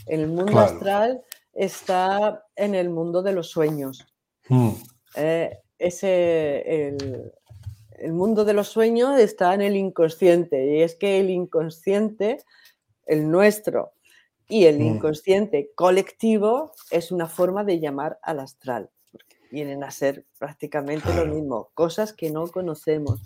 El 0.06 0.28
mundo 0.28 0.58
astral 0.58 1.22
está 1.52 2.44
en 2.56 2.74
el 2.74 2.88
mundo 2.88 3.22
de 3.22 3.32
los 3.32 3.50
sueños. 3.50 4.06
Mm. 4.48 4.70
Eh, 5.16 5.58
ese, 5.86 6.88
el, 6.88 7.32
el 7.98 8.12
mundo 8.12 8.44
de 8.44 8.52
los 8.52 8.68
sueños 8.68 9.18
está 9.18 9.54
en 9.54 9.62
el 9.62 9.76
inconsciente 9.76 10.66
y 10.66 10.82
es 10.82 10.94
que 10.94 11.20
el 11.20 11.30
inconsciente, 11.30 12.38
el 13.06 13.30
nuestro 13.30 13.92
y 14.48 14.66
el 14.66 14.78
mm. 14.78 14.82
inconsciente 14.82 15.70
colectivo 15.74 16.72
es 16.90 17.12
una 17.12 17.28
forma 17.28 17.64
de 17.64 17.80
llamar 17.80 18.18
al 18.22 18.40
astral. 18.40 18.90
Porque 19.10 19.36
vienen 19.50 19.84
a 19.84 19.90
ser 19.90 20.26
prácticamente 20.38 21.14
lo 21.14 21.26
mismo, 21.26 21.70
cosas 21.74 22.12
que 22.12 22.30
no 22.30 22.48
conocemos, 22.48 23.22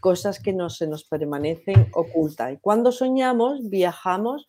cosas 0.00 0.40
que 0.40 0.52
no 0.52 0.70
se 0.70 0.86
nos 0.86 1.04
permanecen 1.04 1.88
ocultas. 1.94 2.52
Y 2.52 2.58
cuando 2.58 2.92
soñamos, 2.92 3.68
viajamos 3.68 4.48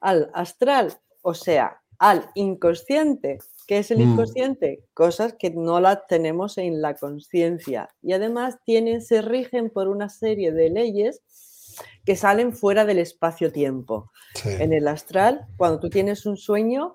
al 0.00 0.30
astral, 0.34 0.94
o 1.22 1.34
sea, 1.34 1.82
al 1.98 2.30
inconsciente. 2.34 3.38
¿Qué 3.66 3.78
es 3.78 3.90
el 3.90 3.98
mm. 3.98 4.12
inconsciente? 4.12 4.84
Cosas 4.94 5.34
que 5.38 5.50
no 5.50 5.80
las 5.80 6.06
tenemos 6.06 6.58
en 6.58 6.82
la 6.82 6.94
conciencia. 6.94 7.88
Y 8.02 8.12
además 8.12 8.58
tienen, 8.64 9.00
se 9.00 9.22
rigen 9.22 9.70
por 9.70 9.88
una 9.88 10.08
serie 10.08 10.52
de 10.52 10.70
leyes 10.70 11.22
que 12.04 12.16
salen 12.16 12.52
fuera 12.52 12.84
del 12.84 12.98
espacio-tiempo. 12.98 14.10
En 14.44 14.72
el 14.72 14.88
astral, 14.88 15.46
cuando 15.56 15.80
tú 15.80 15.88
tienes 15.88 16.26
un 16.26 16.36
sueño, 16.36 16.94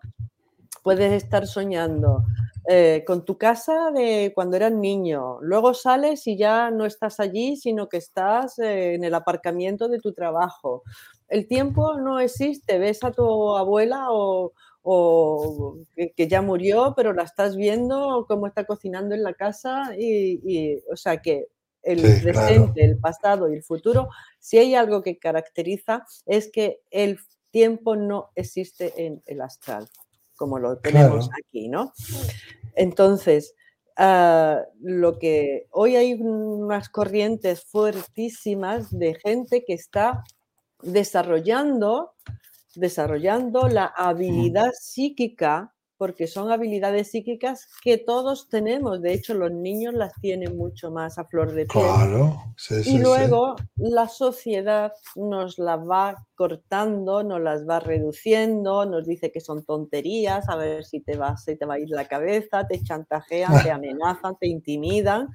puedes 0.83 1.11
estar 1.11 1.47
soñando 1.47 2.23
eh, 2.67 3.03
con 3.07 3.25
tu 3.25 3.37
casa 3.37 3.91
de 3.91 4.31
cuando 4.35 4.55
eras 4.55 4.71
niño. 4.71 5.39
Luego 5.41 5.73
sales 5.73 6.27
y 6.27 6.37
ya 6.37 6.69
no 6.69 6.85
estás 6.85 7.19
allí, 7.19 7.55
sino 7.55 7.89
que 7.89 7.97
estás 7.97 8.59
eh, 8.59 8.93
en 8.93 9.03
el 9.03 9.15
aparcamiento 9.15 9.87
de 9.87 9.99
tu 9.99 10.13
trabajo. 10.13 10.83
El 11.27 11.47
tiempo 11.47 11.95
no 11.97 12.19
existe. 12.19 12.77
Ves 12.77 13.03
a 13.03 13.11
tu 13.11 13.55
abuela 13.55 14.07
o, 14.11 14.53
que, 14.83 16.27
ya 16.27 16.41
murió, 16.41 16.93
pero 16.95 17.13
la 17.13 17.23
estás 17.23 17.55
viendo 17.55 18.25
cómo 18.27 18.47
está 18.47 18.65
cocinando 18.65 19.15
en 19.15 19.23
la 19.23 19.33
casa 19.33 19.93
y, 19.97 20.81
o 20.91 20.95
sea 20.95 21.17
que 21.17 21.47
el 21.81 22.01
presente, 22.21 22.83
el 22.83 22.97
pasado 22.97 23.49
y 23.49 23.55
el 23.55 23.63
futuro, 23.63 24.09
si 24.39 24.57
hay 24.57 24.75
algo 24.75 25.01
que 25.01 25.17
caracteriza 25.17 26.05
es 26.25 26.51
que 26.51 26.81
el 26.91 27.19
tiempo 27.51 27.95
no 27.95 28.29
existe 28.35 29.05
en 29.05 29.21
el 29.25 29.41
astral, 29.41 29.87
como 30.35 30.59
lo 30.59 30.77
tenemos 30.77 31.29
aquí, 31.39 31.69
¿no? 31.69 31.93
Entonces, 32.75 33.55
ah, 33.97 34.61
lo 34.81 35.19
que 35.19 35.67
hoy 35.71 35.95
hay 35.95 36.13
unas 36.13 36.89
corrientes 36.89 37.63
fuertísimas 37.63 38.97
de 38.97 39.15
gente 39.15 39.63
que 39.65 39.73
está 39.73 40.23
desarrollando 40.81 42.13
desarrollando 42.75 43.67
la 43.67 43.85
habilidad 43.85 44.71
psíquica, 44.79 45.73
porque 45.97 46.27
son 46.27 46.49
habilidades 46.49 47.11
psíquicas 47.11 47.67
que 47.83 47.97
todos 47.97 48.47
tenemos. 48.47 49.01
De 49.01 49.11
hecho, 49.11 49.33
los 49.33 49.51
niños 49.51 49.93
las 49.93 50.13
tienen 50.21 50.55
mucho 50.55 50.91
más 50.91 51.17
a 51.17 51.25
flor 51.25 51.51
de 51.51 51.65
piel. 51.65 51.83
Claro, 51.83 52.55
y 52.85 52.99
luego 52.99 53.57
la 53.75 54.07
sociedad 54.07 54.93
nos 55.17 55.59
las 55.59 55.79
va 55.79 56.25
cortando, 56.35 57.21
nos 57.23 57.41
las 57.41 57.67
va 57.67 57.81
reduciendo, 57.81 58.85
nos 58.85 59.05
dice 59.05 59.29
que 59.29 59.41
son 59.41 59.65
tonterías, 59.65 60.47
a 60.47 60.55
ver 60.55 60.85
si 60.85 61.01
te 61.01 61.17
va, 61.17 61.35
si 61.35 61.57
te 61.57 61.65
va 61.65 61.73
a 61.73 61.79
ir 61.79 61.89
la 61.89 62.07
cabeza, 62.07 62.65
te 62.65 62.81
chantajean, 62.81 63.61
te 63.61 63.71
amenazan, 63.71 64.37
te 64.39 64.47
intimidan. 64.47 65.27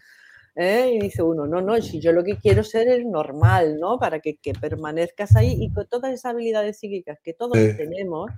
¿Eh? 0.54 0.92
Y 0.94 0.98
dice 1.00 1.22
uno, 1.22 1.46
no, 1.46 1.60
no, 1.60 1.80
si 1.80 2.00
yo 2.00 2.12
lo 2.12 2.24
que 2.24 2.36
quiero 2.36 2.62
ser 2.64 2.88
es 2.88 3.04
normal, 3.04 3.78
¿no? 3.78 3.98
Para 3.98 4.20
que, 4.20 4.38
permanezcas 4.60 5.36
ahí 5.36 5.56
y 5.58 5.72
con 5.72 5.86
todas 5.86 6.12
esas 6.12 6.32
habilidades 6.32 6.78
psíquicas 6.78 7.18
que 7.22 7.34
todos 7.34 7.58
tenemos, 7.76 8.30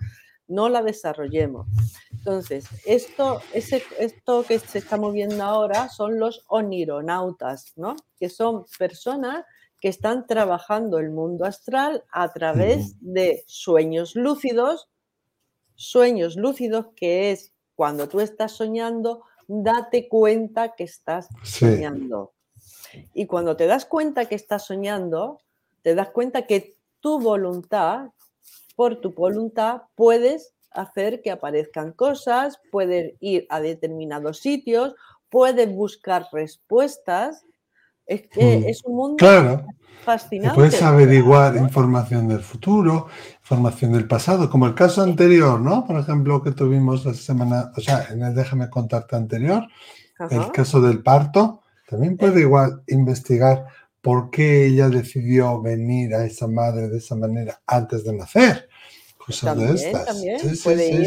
no 0.48 0.68
la 0.68 0.82
desarrollemos. 0.82 1.66
Entonces, 2.12 2.66
esto, 2.84 3.40
ese, 3.52 3.82
esto 3.98 4.44
que 4.46 4.58
se 4.58 4.78
está 4.78 4.96
moviendo 4.96 5.42
ahora 5.42 5.88
son 5.88 6.18
los 6.18 6.44
onironautas, 6.48 7.72
¿no? 7.76 7.96
Que 8.18 8.28
son 8.28 8.64
personas 8.78 9.44
que 9.80 9.88
están 9.88 10.26
trabajando 10.26 10.98
el 10.98 11.10
mundo 11.10 11.44
astral 11.44 12.04
a 12.10 12.32
través 12.32 12.96
de 13.00 13.44
sueños 13.46 14.16
lúcidos, 14.16 14.88
sueños 15.74 16.36
lúcidos 16.36 16.86
que 16.96 17.30
es 17.30 17.52
cuando 17.74 18.08
tú 18.08 18.20
estás 18.20 18.52
soñando 18.52 19.22
date 19.46 20.08
cuenta 20.08 20.74
que 20.74 20.84
estás 20.84 21.28
soñando. 21.42 22.32
Y 23.14 23.26
cuando 23.26 23.56
te 23.56 23.66
das 23.66 23.84
cuenta 23.84 24.26
que 24.26 24.34
estás 24.34 24.66
soñando, 24.66 25.40
te 25.82 25.94
das 25.94 26.10
cuenta 26.10 26.46
que 26.46 26.76
tu 27.00 27.20
voluntad, 27.20 28.10
por 28.74 29.00
tu 29.00 29.12
voluntad, 29.12 29.82
puedes 29.94 30.54
hacer 30.70 31.22
que 31.22 31.30
aparezcan 31.30 31.92
cosas, 31.92 32.60
puedes 32.70 33.14
ir 33.20 33.46
a 33.48 33.60
determinados 33.60 34.38
sitios, 34.38 34.94
puedes 35.30 35.72
buscar 35.72 36.26
respuestas. 36.32 37.44
Es, 38.06 38.22
que 38.28 38.58
mm. 38.58 38.68
es 38.68 38.84
un 38.84 38.96
mundo 38.96 39.16
claro. 39.16 39.66
fascinante. 40.04 40.54
Puedes 40.54 40.80
averiguar 40.82 41.56
información 41.56 42.28
del 42.28 42.40
futuro, 42.40 43.08
información 43.40 43.92
del 43.92 44.06
pasado, 44.06 44.48
como 44.48 44.66
el 44.66 44.74
caso 44.74 45.02
anterior, 45.02 45.60
¿no? 45.60 45.84
Por 45.84 45.98
ejemplo, 45.98 46.42
que 46.42 46.52
tuvimos 46.52 47.04
la 47.04 47.14
semana, 47.14 47.72
o 47.76 47.80
sea, 47.80 48.06
en 48.10 48.22
el 48.22 48.34
Déjame 48.34 48.70
contarte 48.70 49.16
anterior, 49.16 49.66
el 50.30 50.50
caso 50.52 50.80
del 50.80 51.02
parto, 51.02 51.62
también 51.88 52.16
puede 52.16 52.40
igual 52.40 52.82
investigar 52.86 53.66
por 54.00 54.30
qué 54.30 54.66
ella 54.66 54.88
decidió 54.88 55.60
venir 55.60 56.14
a 56.14 56.24
esa 56.24 56.46
madre 56.46 56.88
de 56.88 56.98
esa 56.98 57.16
manera 57.16 57.60
antes 57.66 58.04
de 58.04 58.16
nacer. 58.16 58.68
Cosas 59.26 59.58
de 59.58 59.74
estas. 59.74 60.06
También 60.06 60.40
puede 60.62 61.06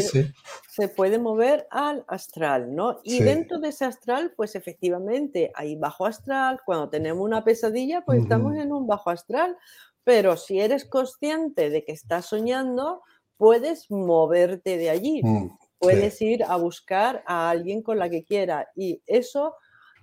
se 0.68 0.88
puede 0.88 1.18
mover 1.18 1.66
al 1.70 2.04
astral, 2.06 2.74
¿no? 2.74 3.00
Y 3.02 3.22
dentro 3.22 3.58
de 3.58 3.68
ese 3.68 3.84
astral, 3.84 4.32
pues 4.36 4.54
efectivamente 4.54 5.50
hay 5.54 5.76
bajo 5.76 6.06
astral. 6.06 6.60
Cuando 6.64 6.88
tenemos 6.88 7.24
una 7.24 7.44
pesadilla, 7.44 8.02
pues 8.02 8.22
estamos 8.22 8.56
en 8.56 8.72
un 8.72 8.86
bajo 8.86 9.10
astral 9.10 9.56
pero 10.04 10.36
si 10.36 10.60
eres 10.60 10.84
consciente 10.84 11.70
de 11.70 11.84
que 11.84 11.92
estás 11.92 12.26
soñando, 12.26 13.02
puedes 13.36 13.90
moverte 13.90 14.76
de 14.76 14.90
allí. 14.90 15.20
Mm, 15.22 15.50
puedes 15.78 16.20
ir 16.20 16.42
a 16.44 16.56
buscar 16.56 17.22
a 17.26 17.50
alguien 17.50 17.82
con 17.82 17.98
la 17.98 18.08
que 18.10 18.24
quiera. 18.24 18.68
Y 18.74 19.02
eso 19.06 19.54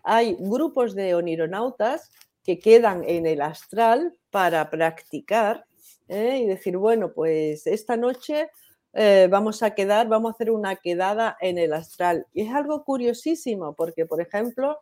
hay 0.04 0.36
grupos 0.40 0.96
de 0.96 1.16
onironautas 1.16 2.12
que 2.44 2.60
quedan 2.60 3.04
en 3.06 3.26
el 3.26 3.42
astral 3.42 4.18
para 4.30 4.70
practicar 4.70 5.66
¿eh? 6.08 6.40
y 6.40 6.48
decir, 6.48 6.78
bueno, 6.78 7.14
pues 7.14 7.68
esta 7.68 7.98
noche 7.98 8.50
eh, 8.94 9.28
vamos 9.30 9.64
a 9.64 9.76
quedar, 9.76 10.08
vamos 10.08 10.32
a 10.32 10.34
hacer 10.34 10.52
una 10.52 10.76
quedada 10.76 11.38
en 11.42 11.58
el 11.58 11.74
astral. 11.74 12.26
Y 12.34 12.44
es 12.44 12.54
algo 12.54 12.84
curiosísimo 12.84 13.74
porque, 13.76 14.06
por 14.06 14.22
ejemplo, 14.22 14.80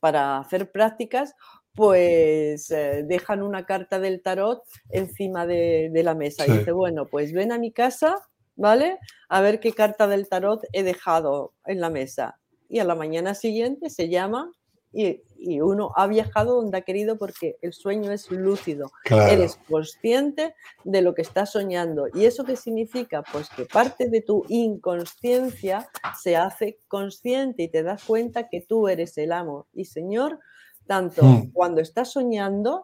para 0.00 0.38
hacer 0.38 0.70
prácticas, 0.70 1.34
pues 1.74 2.70
eh, 2.70 3.04
dejan 3.06 3.42
una 3.42 3.64
carta 3.64 4.00
del 4.00 4.22
tarot 4.22 4.62
encima 4.90 5.46
de, 5.46 5.90
la 6.04 6.14
mesa 6.14 6.46
y 6.46 6.58
dice, 6.58 6.72
bueno, 6.72 7.06
pues 7.06 7.32
ven 7.32 7.52
a 7.52 7.58
mi 7.58 7.72
casa, 7.72 8.16
¿vale? 8.56 8.98
A 9.28 9.40
ver 9.40 9.60
qué 9.60 9.72
carta 9.72 10.06
del 10.06 10.28
tarot 10.28 10.62
he 10.72 10.82
dejado 10.82 11.54
en 11.64 11.80
la 11.80 11.90
mesa. 11.90 12.40
Y 12.68 12.78
a 12.78 12.84
la 12.84 12.94
mañana 12.94 13.34
siguiente 13.34 13.90
se 13.90 14.08
llama 14.08 14.52
y, 14.92 15.22
uno 15.62 15.92
ha 15.96 16.06
viajado 16.06 16.56
donde 16.56 16.76
ha 16.76 16.82
querido 16.82 17.16
porque 17.16 17.56
el 17.62 17.72
sueño 17.72 18.12
es 18.12 18.30
lúcido. 18.30 18.92
Eres 19.04 19.58
consciente 19.68 20.54
de 20.84 21.00
lo 21.00 21.14
que 21.14 21.22
estás 21.22 21.52
soñando. 21.52 22.08
¿Y 22.12 22.26
eso 22.26 22.44
qué 22.44 22.56
significa? 22.56 23.22
Pues 23.32 23.48
que 23.48 23.64
parte 23.64 24.10
de 24.10 24.20
tu 24.20 24.44
inconsciencia 24.48 25.88
se 26.20 26.36
hace 26.36 26.78
consciente 26.88 27.62
y 27.62 27.68
te 27.68 27.82
das 27.82 28.04
cuenta 28.04 28.48
que 28.48 28.60
tú 28.60 28.88
eres 28.88 29.16
el 29.16 29.32
amo 29.32 29.66
y 29.72 29.86
Señor, 29.86 30.40
tanto 30.86 31.22
hmm. 31.24 31.52
cuando 31.52 31.80
estás 31.80 32.12
soñando 32.12 32.82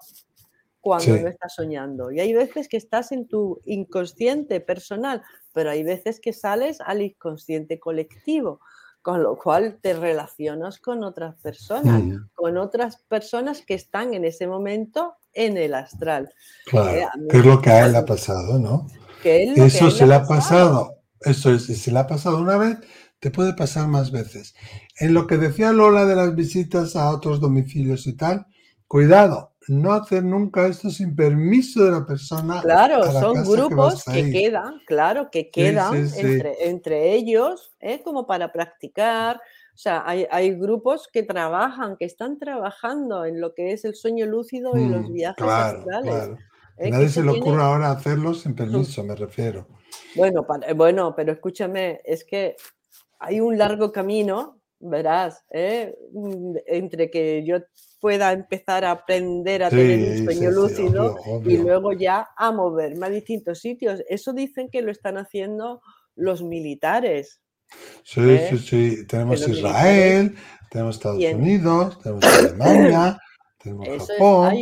cuando 0.86 1.16
no 1.16 1.26
estás 1.26 1.52
soñando. 1.52 2.12
Y 2.12 2.20
hay 2.20 2.32
veces 2.32 2.68
que 2.68 2.76
estás 2.76 3.10
en 3.10 3.26
tu 3.26 3.60
inconsciente 3.64 4.60
personal, 4.60 5.20
pero 5.52 5.70
hay 5.70 5.82
veces 5.82 6.20
que 6.20 6.32
sales 6.32 6.78
al 6.80 7.02
inconsciente 7.02 7.80
colectivo, 7.80 8.60
con 9.06 9.22
lo 9.22 9.38
cual 9.38 9.78
te 9.80 9.94
relacionas 9.94 10.80
con 10.80 11.04
otras 11.04 11.36
personas, 11.36 12.02
con 12.34 12.58
otras 12.58 12.96
personas 13.06 13.62
que 13.64 13.74
están 13.74 14.14
en 14.14 14.24
ese 14.24 14.48
momento 14.48 15.14
en 15.32 15.56
el 15.56 15.74
astral. 15.74 16.28
Claro, 16.64 16.90
eh, 16.90 17.06
que 17.30 17.38
es 17.38 17.44
lo 17.46 17.62
que 17.62 17.70
a 17.70 17.86
él 17.86 17.94
ha 17.94 18.04
pasado, 18.04 18.58
¿no? 18.58 18.88
eso 19.22 19.92
se 19.92 20.08
le 20.08 20.14
ha 20.16 20.24
pasado. 20.24 21.04
Eso 21.20 21.54
es, 21.54 21.66
si 21.66 21.76
se 21.76 21.92
le 21.92 22.00
ha 22.00 22.08
pasado 22.08 22.38
una 22.38 22.56
vez, 22.56 22.78
te 23.20 23.30
puede 23.30 23.54
pasar 23.54 23.86
más 23.86 24.10
veces. 24.10 24.56
En 24.98 25.14
lo 25.14 25.28
que 25.28 25.36
decía 25.36 25.70
Lola 25.70 26.04
de 26.04 26.16
las 26.16 26.34
visitas 26.34 26.96
a 26.96 27.08
otros 27.10 27.38
domicilios 27.38 28.08
y 28.08 28.14
tal, 28.14 28.48
cuidado, 28.88 29.52
no 29.68 29.92
hacer 29.92 30.24
nunca 30.24 30.66
esto 30.66 30.90
sin 30.90 31.16
permiso 31.16 31.84
de 31.84 31.90
la 31.90 32.06
persona. 32.06 32.60
Claro, 32.62 33.02
son 33.12 33.44
grupos 33.44 34.04
que, 34.04 34.30
quedan, 34.30 34.80
claro, 34.86 35.30
que 35.30 35.50
quedan 35.50 36.08
entre, 36.60 37.14
ellos, 37.14 37.74
¿eh? 37.80 38.02
como 38.02 38.26
para 38.26 38.52
practicar. 38.52 39.36
O 39.36 39.78
sea, 39.78 40.04
hay, 40.06 40.54
grupos 40.54 41.08
que 41.12 41.22
trabajan, 41.22 41.96
que 41.96 42.06
están 42.06 42.38
trabajando 42.38 43.24
en 43.24 43.40
lo 43.40 43.54
que 43.54 43.72
es 43.72 43.84
el 43.84 43.94
sueño 43.94 44.24
lúcido 44.26 44.76
y 44.76 44.88
los 44.88 45.10
mm, 45.10 45.12
viajes 45.12 45.44
claro, 45.44 45.84
Claro. 45.84 46.38
¿eh? 46.78 46.90
Nadie 46.90 47.08
se 47.08 47.22
le 47.22 47.30
ocurre 47.30 47.62
ahora 47.62 47.90
hacerlo 47.90 48.32
sin 48.32 48.54
permiso, 48.54 49.04
me 49.04 49.14
refiero. 49.14 49.66
Bueno, 50.14 50.46
bueno, 50.74 51.14
pero 51.14 51.32
escúchame, 51.32 52.00
es 52.04 52.24
que 52.24 52.56
hay 53.18 53.40
un 53.40 53.58
largo 53.58 53.92
camino, 53.92 54.60
verás, 54.78 55.44
¿eh? 55.50 55.94
mm, 56.12 56.56
entre 56.66 57.10
que 57.10 57.44
yo 57.44 57.58
pueda 58.00 58.32
empezar 58.32 58.84
a 58.84 58.90
aprender 58.92 59.62
a 59.62 59.70
tener 59.70 60.18
un 60.20 60.24
sueño 60.24 60.50
lúcido 60.50 61.16
y 61.44 61.56
luego 61.56 61.92
ya 61.92 62.28
a 62.36 62.52
moverme 62.52 63.06
a 63.06 63.10
distintos 63.10 63.60
sitios. 63.60 64.02
Eso 64.08 64.32
dicen 64.32 64.68
que 64.70 64.82
lo 64.82 64.90
están 64.90 65.16
haciendo 65.16 65.80
los 66.14 66.42
militares. 66.42 67.40
Sí, 68.04 68.20
¿eh? 68.20 68.48
sí, 68.50 68.58
sí. 68.58 69.06
Tenemos 69.06 69.46
Israel, 69.46 70.34
tenemos 70.70 70.96
Estados 70.96 71.22
Unidos, 71.22 71.98
tenemos 72.02 72.24
Alemania, 72.24 73.18
tenemos 73.62 74.08
Japón. 74.08 74.54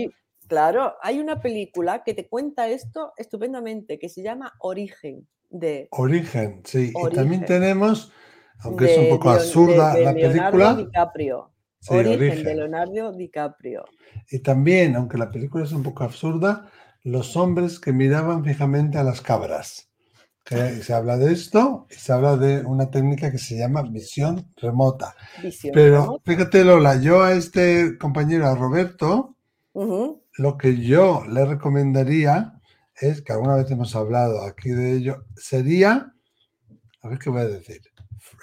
claro, 0.46 0.94
hay 1.02 1.18
una 1.18 1.40
película 1.40 2.02
que 2.04 2.14
te 2.14 2.28
cuenta 2.28 2.68
esto 2.68 3.12
estupendamente, 3.16 3.98
que 3.98 4.08
se 4.08 4.22
llama 4.22 4.52
Origen. 4.60 5.26
De, 5.50 5.86
Origen, 5.90 6.62
sí. 6.64 6.92
Y 6.94 7.14
también 7.14 7.44
tenemos, 7.44 8.12
aunque 8.60 8.92
es 8.92 8.98
un 8.98 9.08
poco 9.08 9.30
absurda 9.30 9.96
la 9.98 10.12
película. 10.12 10.74
DiCaprio. 10.74 11.53
Origen, 11.88 12.44
de 12.44 12.54
Leonardo 12.54 13.12
DiCaprio. 13.12 13.84
Y 14.30 14.38
también, 14.40 14.96
aunque 14.96 15.18
la 15.18 15.30
película 15.30 15.64
es 15.64 15.72
un 15.72 15.82
poco 15.82 16.04
absurda, 16.04 16.70
los 17.02 17.36
hombres 17.36 17.78
que 17.78 17.92
miraban 17.92 18.44
fijamente 18.44 18.98
a 18.98 19.04
las 19.04 19.20
cabras 19.20 19.88
se 20.44 20.92
habla 20.92 21.16
de 21.16 21.32
esto 21.32 21.86
y 21.90 21.94
se 21.94 22.12
habla 22.12 22.36
de 22.36 22.60
una 22.64 22.90
técnica 22.90 23.30
que 23.30 23.38
se 23.38 23.56
llama 23.56 23.82
visión 23.82 24.52
remota. 24.56 25.16
Pero 25.72 26.20
fíjate, 26.24 26.64
Lola, 26.64 27.00
yo 27.00 27.22
a 27.22 27.32
este 27.32 27.96
compañero, 27.98 28.46
a 28.46 28.54
Roberto, 28.54 29.36
lo 29.72 30.58
que 30.58 30.76
yo 30.76 31.24
le 31.28 31.46
recomendaría 31.46 32.60
es, 32.94 33.22
que 33.22 33.32
alguna 33.32 33.56
vez 33.56 33.70
hemos 33.70 33.96
hablado 33.96 34.42
aquí 34.44 34.70
de 34.70 34.92
ello, 34.92 35.24
sería, 35.34 36.12
a 37.00 37.08
ver 37.08 37.18
qué 37.18 37.30
voy 37.30 37.40
a 37.40 37.46
decir, 37.46 37.80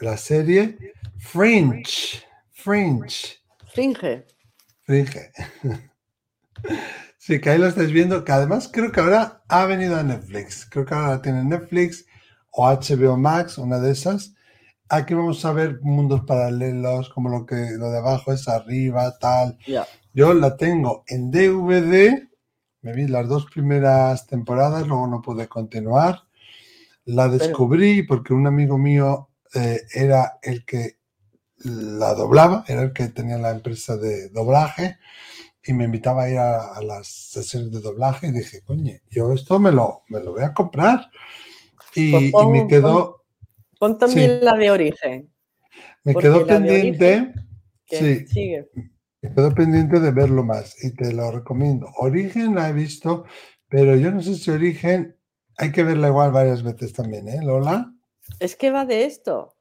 la 0.01 0.17
serie 0.17 0.77
Fringe. 1.17 2.23
Fringe. 2.63 3.39
Fringe. 3.73 4.25
Fringe. 4.85 5.31
Sí, 7.17 7.39
que 7.39 7.51
ahí 7.51 7.59
lo 7.59 7.67
estáis 7.67 7.91
viendo, 7.91 8.25
que 8.25 8.31
además 8.31 8.67
creo 8.73 8.91
que 8.91 8.99
ahora 8.99 9.43
ha 9.47 9.65
venido 9.65 9.95
a 9.95 10.01
Netflix. 10.01 10.65
Creo 10.65 10.85
que 10.85 10.95
ahora 10.95 11.21
tiene 11.21 11.43
Netflix 11.43 12.05
o 12.49 12.67
HBO 12.67 13.15
Max, 13.15 13.59
una 13.59 13.79
de 13.79 13.91
esas. 13.91 14.33
Aquí 14.89 15.13
vamos 15.13 15.45
a 15.45 15.53
ver 15.53 15.79
mundos 15.81 16.21
paralelos, 16.25 17.09
como 17.09 17.29
lo 17.29 17.45
que 17.45 17.77
lo 17.77 17.91
de 17.91 17.99
abajo 17.99 18.33
es 18.33 18.47
arriba, 18.47 19.17
tal. 19.19 19.57
Yo 20.13 20.33
la 20.33 20.57
tengo 20.57 21.03
en 21.07 21.29
DVD, 21.29 22.27
me 22.81 22.93
vi 22.93 23.07
las 23.07 23.27
dos 23.27 23.45
primeras 23.45 24.25
temporadas, 24.25 24.87
luego 24.87 25.05
no 25.05 25.21
pude 25.21 25.47
continuar. 25.47 26.23
La 27.05 27.27
descubrí 27.27 28.03
porque 28.03 28.33
un 28.33 28.47
amigo 28.47 28.77
mío 28.77 29.29
eh, 29.53 29.81
era 29.93 30.39
el 30.41 30.65
que 30.65 31.00
la 31.63 32.13
doblaba, 32.13 32.63
era 32.67 32.83
el 32.83 32.93
que 32.93 33.07
tenía 33.07 33.37
la 33.37 33.51
empresa 33.51 33.97
de 33.97 34.29
doblaje 34.29 34.97
y 35.63 35.73
me 35.73 35.85
invitaba 35.85 36.23
a 36.23 36.29
ir 36.29 36.37
a, 36.37 36.81
las 36.81 37.07
sesiones 37.07 37.71
de 37.71 37.81
doblaje 37.81 38.27
y 38.27 38.31
dije, 38.31 38.61
coño, 38.63 38.93
yo 39.09 39.33
esto 39.33 39.59
me 39.59 39.71
lo, 39.71 40.03
me 40.09 40.19
lo 40.19 40.33
voy 40.33 40.43
a 40.43 40.53
comprar. 40.53 41.09
Y, 41.93 42.31
pues 42.31 42.47
me 42.47 42.67
quedó... 42.67 43.23
Pon, 43.77 43.97
también 43.97 44.43
la 44.43 44.55
de 44.55 44.71
origen. 44.71 45.31
Me 46.03 46.15
quedó 46.15 46.45
pendiente... 46.45 47.33
sí, 47.85 48.25
sigue. 48.27 48.69
Me 49.21 49.33
quedó 49.35 49.53
pendiente 49.53 49.99
de 49.99 50.11
verlo 50.11 50.43
más 50.43 50.83
y 50.83 50.95
te 50.95 51.13
lo 51.13 51.31
recomiendo. 51.31 51.87
Origen 51.97 52.55
la 52.55 52.69
he 52.69 52.73
visto, 52.73 53.25
pero 53.67 53.95
yo 53.95 54.11
no 54.11 54.21
sé 54.21 54.35
si 54.35 54.49
Origen 54.49 55.15
hay 55.57 55.71
que 55.71 55.83
verla 55.83 56.07
igual 56.07 56.31
varias 56.31 56.63
veces 56.63 56.93
también, 56.93 57.27
¿eh, 57.27 57.39
Lola? 57.43 57.93
Es 58.39 58.55
que 58.55 58.71
va 58.71 58.85
de 58.85 59.05
esto. 59.05 59.55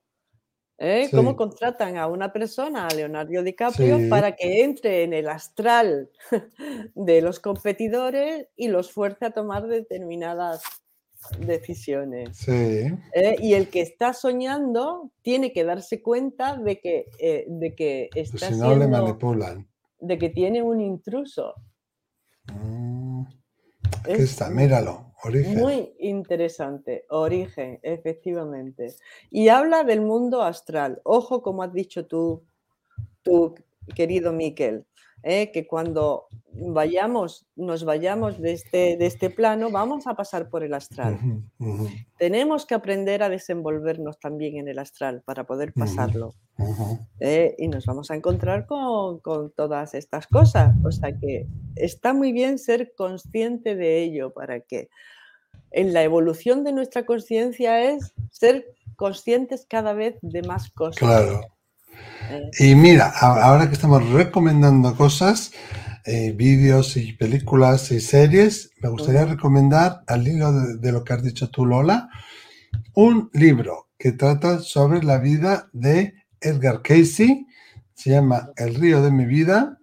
¿Eh? 0.81 1.09
¿Cómo 1.13 1.37
contratan 1.37 1.99
a 1.99 2.09
una 2.09 2.33
persona, 2.33 2.87
a 2.87 2.95
Leonardo 2.95 3.43
DiCaprio, 3.43 4.09
para 4.09 4.35
que 4.35 4.65
entre 4.65 5.05
en 5.05 5.13
el 5.13 5.29
astral 5.29 6.11
de 6.95 7.21
los 7.21 7.39
competidores 7.39 8.49
y 8.57 8.69
los 8.69 8.91
fuerce 8.91 9.27
a 9.27 9.31
tomar 9.31 9.69
determinadas 9.69 10.63
decisiones? 11.39 12.37
Sí. 12.37 12.53
¿Eh? 13.15 13.37
Y 13.41 13.53
el 13.53 13.69
que 13.69 13.83
está 13.83 14.15
soñando 14.15 15.13
tiene 15.23 15.53
que 15.53 15.65
darse 15.65 16.03
cuenta 16.03 16.57
de 16.57 16.81
que, 16.81 17.07
eh, 17.19 17.45
de 17.47 17.75
que 17.75 18.09
pues 18.13 18.35
está 18.35 18.49
si 18.49 18.59
no 18.59 18.75
le 18.75 18.89
manipulan. 18.89 19.69
De 20.01 20.19
que 20.19 20.31
tiene 20.31 20.63
un 20.63 20.81
intruso. 20.81 21.55
Mm, 22.55 23.25
aquí 24.05 24.23
está, 24.23 24.49
míralo. 24.49 25.10
Muy 25.57 25.95
interesante, 25.99 27.05
origen, 27.11 27.79
efectivamente. 27.83 28.95
Y 29.31 29.49
habla 29.49 29.85
del 29.85 30.01
mundo 30.01 30.43
astral. 30.43 31.01
Ojo, 31.05 31.43
como 31.43 31.63
has 31.63 31.73
dicho 31.73 32.07
tú, 32.07 32.43
tu 33.23 33.55
querido 33.95 34.33
Miquel, 34.33 34.87
¿eh? 35.23 35.51
que 35.53 35.67
cuando 35.67 36.27
vayamos, 36.53 37.47
nos 37.57 37.85
vayamos 37.85 38.41
de 38.41 38.53
este, 38.53 38.97
de 38.97 39.07
este 39.07 39.31
plano, 39.31 39.71
vamos 39.71 40.07
a 40.07 40.15
pasar 40.15 40.49
por 40.49 40.63
el 40.63 40.75
astral. 40.75 41.19
Tenemos 42.19 42.67
que 42.67 42.75
aprender 42.75 43.23
a 43.23 43.29
desenvolvernos 43.29 44.19
también 44.19 44.57
en 44.57 44.69
el 44.69 44.79
astral 44.79 45.23
para 45.25 45.45
poder 45.45 45.73
pasarlo. 45.73 46.35
¿eh? 47.21 47.55
y 47.59 47.69
nos 47.69 47.87
vamos 47.87 48.11
a 48.11 48.17
encontrar 48.17 48.67
con, 48.67 49.21
con, 49.21 49.51
todas 49.53 49.95
estas 49.95 50.27
cosas. 50.27 50.75
O 50.85 50.93
sea 50.93 51.17
que 51.17 51.47
está 51.77 52.13
muy 52.13 52.33
bien 52.33 52.59
ser 52.59 52.93
consciente 52.97 53.77
de 53.77 54.03
ello 54.03 54.33
para 54.33 54.61
que 54.61 54.89
en 55.71 55.93
la 55.93 56.03
evolución 56.03 56.65
de 56.65 56.73
nuestra 56.73 57.07
conciencia 57.07 57.83
es 57.85 58.13
ser 58.31 58.67
conscientes 58.97 59.67
cada 59.69 59.93
vez 59.93 60.19
de 60.21 60.43
más 60.43 60.71
cosas. 60.71 60.99
Claro. 60.99 61.41
Y 62.59 62.75
mira, 62.75 63.09
ahora 63.09 63.69
que 63.69 63.75
estamos 63.75 64.09
recomendando 64.11 64.95
cosas, 64.97 65.53
eh, 66.05 66.33
vídeos 66.33 66.97
y 66.97 67.13
películas 67.13 67.91
y 67.91 68.01
series, 68.01 68.71
me 68.81 68.89
gustaría 68.89 69.25
recomendar, 69.25 70.03
al 70.07 70.27
hilo 70.27 70.53
de, 70.53 70.93
lo 70.93 71.05
que 71.05 71.13
has 71.13 71.23
dicho 71.23 71.51
tú, 71.51 71.67
Lola, 71.67 72.09
un 72.95 73.31
libro 73.33 73.89
que 73.99 74.13
trata 74.13 74.61
sobre 74.61 75.03
la 75.03 75.19
vida 75.19 75.69
de 75.73 76.15
Edgar 76.41 76.83
Casey. 76.83 77.47
Se 77.95 78.11
llama 78.11 78.51
El 78.57 78.77
río 78.77 79.03
de 79.03 79.11
mi 79.11 79.27
vida. 79.27 79.79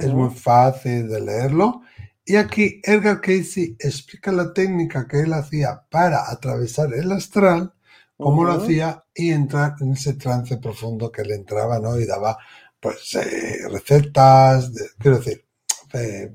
Es 0.00 0.12
muy 0.12 0.30
fácil 0.30 1.08
de 1.08 1.20
leerlo. 1.20 1.82
Y 2.24 2.36
aquí 2.36 2.80
Edgar 2.82 3.20
Casey 3.20 3.76
explica 3.78 4.32
la 4.32 4.52
técnica 4.52 5.06
que 5.06 5.20
él 5.20 5.32
hacía 5.32 5.82
para 5.90 6.30
atravesar 6.30 6.94
el 6.94 7.12
astral 7.12 7.72
cómo 8.20 8.44
lo 8.44 8.52
hacía 8.52 9.04
y 9.14 9.30
entrar 9.30 9.74
en 9.80 9.92
ese 9.92 10.14
trance 10.14 10.56
profundo 10.58 11.10
que 11.10 11.22
le 11.22 11.34
entraba, 11.34 11.78
¿no? 11.78 11.98
Y 11.98 12.06
daba, 12.06 12.38
pues, 12.78 13.14
eh, 13.16 13.68
recetas, 13.70 14.70
quiero 14.98 15.18
decir, 15.18 15.44
eh, 15.92 16.32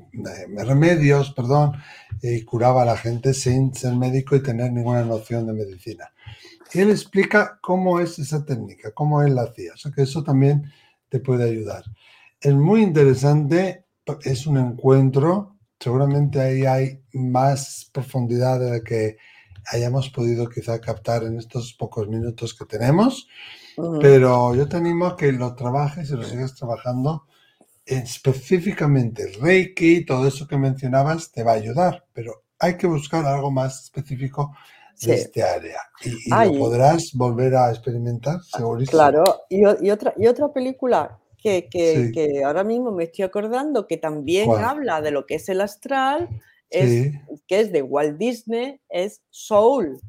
remedios, 0.65 1.31
perdón, 1.33 1.73
y 2.21 2.43
curaba 2.43 2.81
a 2.81 2.85
la 2.85 2.97
gente 2.97 3.33
sin 3.33 3.73
ser 3.73 3.95
médico 3.95 4.35
y 4.35 4.43
tener 4.43 4.71
ninguna 4.71 5.03
noción 5.03 5.47
de 5.47 5.53
medicina. 5.53 6.11
Y 6.73 6.79
él 6.81 6.89
explica 6.91 7.57
cómo 7.61 7.99
es 7.99 8.19
esa 8.19 8.43
técnica, 8.43 8.91
cómo 8.91 9.21
él 9.21 9.35
la 9.35 9.43
hacía. 9.43 9.73
O 9.73 9.77
sea 9.77 9.91
que 9.91 10.01
eso 10.01 10.23
también 10.23 10.71
te 11.09 11.19
puede 11.19 11.45
ayudar. 11.45 11.83
Es 12.41 12.53
muy 12.53 12.81
interesante, 12.81 13.85
es 14.23 14.45
un 14.45 14.57
encuentro, 14.57 15.57
seguramente 15.79 16.41
ahí 16.41 16.65
hay 16.65 17.01
más 17.13 17.89
profundidad 17.93 18.59
de 18.59 18.69
la 18.71 18.79
que 18.81 19.17
hayamos 19.67 20.09
podido 20.09 20.49
quizá 20.49 20.79
captar 20.79 21.23
en 21.23 21.37
estos 21.37 21.73
pocos 21.73 22.07
minutos 22.07 22.53
que 22.53 22.65
tenemos, 22.65 23.27
pero 23.99 24.55
yo 24.55 24.67
te 24.67 24.77
animo 24.77 25.05
a 25.05 25.17
que 25.17 25.31
lo 25.31 25.55
trabajes 25.55 26.09
y 26.09 26.15
lo 26.15 26.23
sigas 26.23 26.55
trabajando 26.55 27.25
específicamente. 27.85 29.23
El 29.23 29.41
Reiki, 29.41 30.05
todo 30.05 30.27
eso 30.27 30.47
que 30.47 30.57
mencionabas, 30.57 31.31
te 31.31 31.43
va 31.43 31.51
a 31.51 31.55
ayudar, 31.55 32.05
pero 32.13 32.43
hay 32.59 32.77
que 32.77 32.87
buscar 32.87 33.25
algo 33.25 33.51
más 33.51 33.83
específico 33.83 34.55
de 35.01 35.13
este 35.13 35.43
área. 35.43 35.79
Y, 36.03 36.29
lo 36.29 36.59
podrás 36.59 37.11
volver 37.13 37.55
a 37.55 37.69
experimentar, 37.69 38.41
segurísimo. 38.43 38.97
Claro, 38.97 39.23
y, 39.49 39.65
otra, 39.65 40.13
y 40.17 40.27
otra 40.27 40.51
película 40.51 41.19
que, 41.37 41.67
que, 41.69 42.43
ahora 42.43 42.63
mismo 42.63 42.91
me 42.91 43.03
estoy 43.03 43.23
acordando 43.23 43.85
que 43.85 43.97
también 43.97 44.49
habla 44.51 45.01
de 45.01 45.11
lo 45.11 45.25
que 45.25 45.35
es 45.35 45.47
el 45.49 45.61
astral, 45.61 46.29
es, 46.75 47.13
que 47.47 47.59
es 47.59 47.71
de 47.71 47.81
Walt 47.81 48.17
Disney, 48.17 48.79
es 48.89 49.21
Soul. 49.29 49.99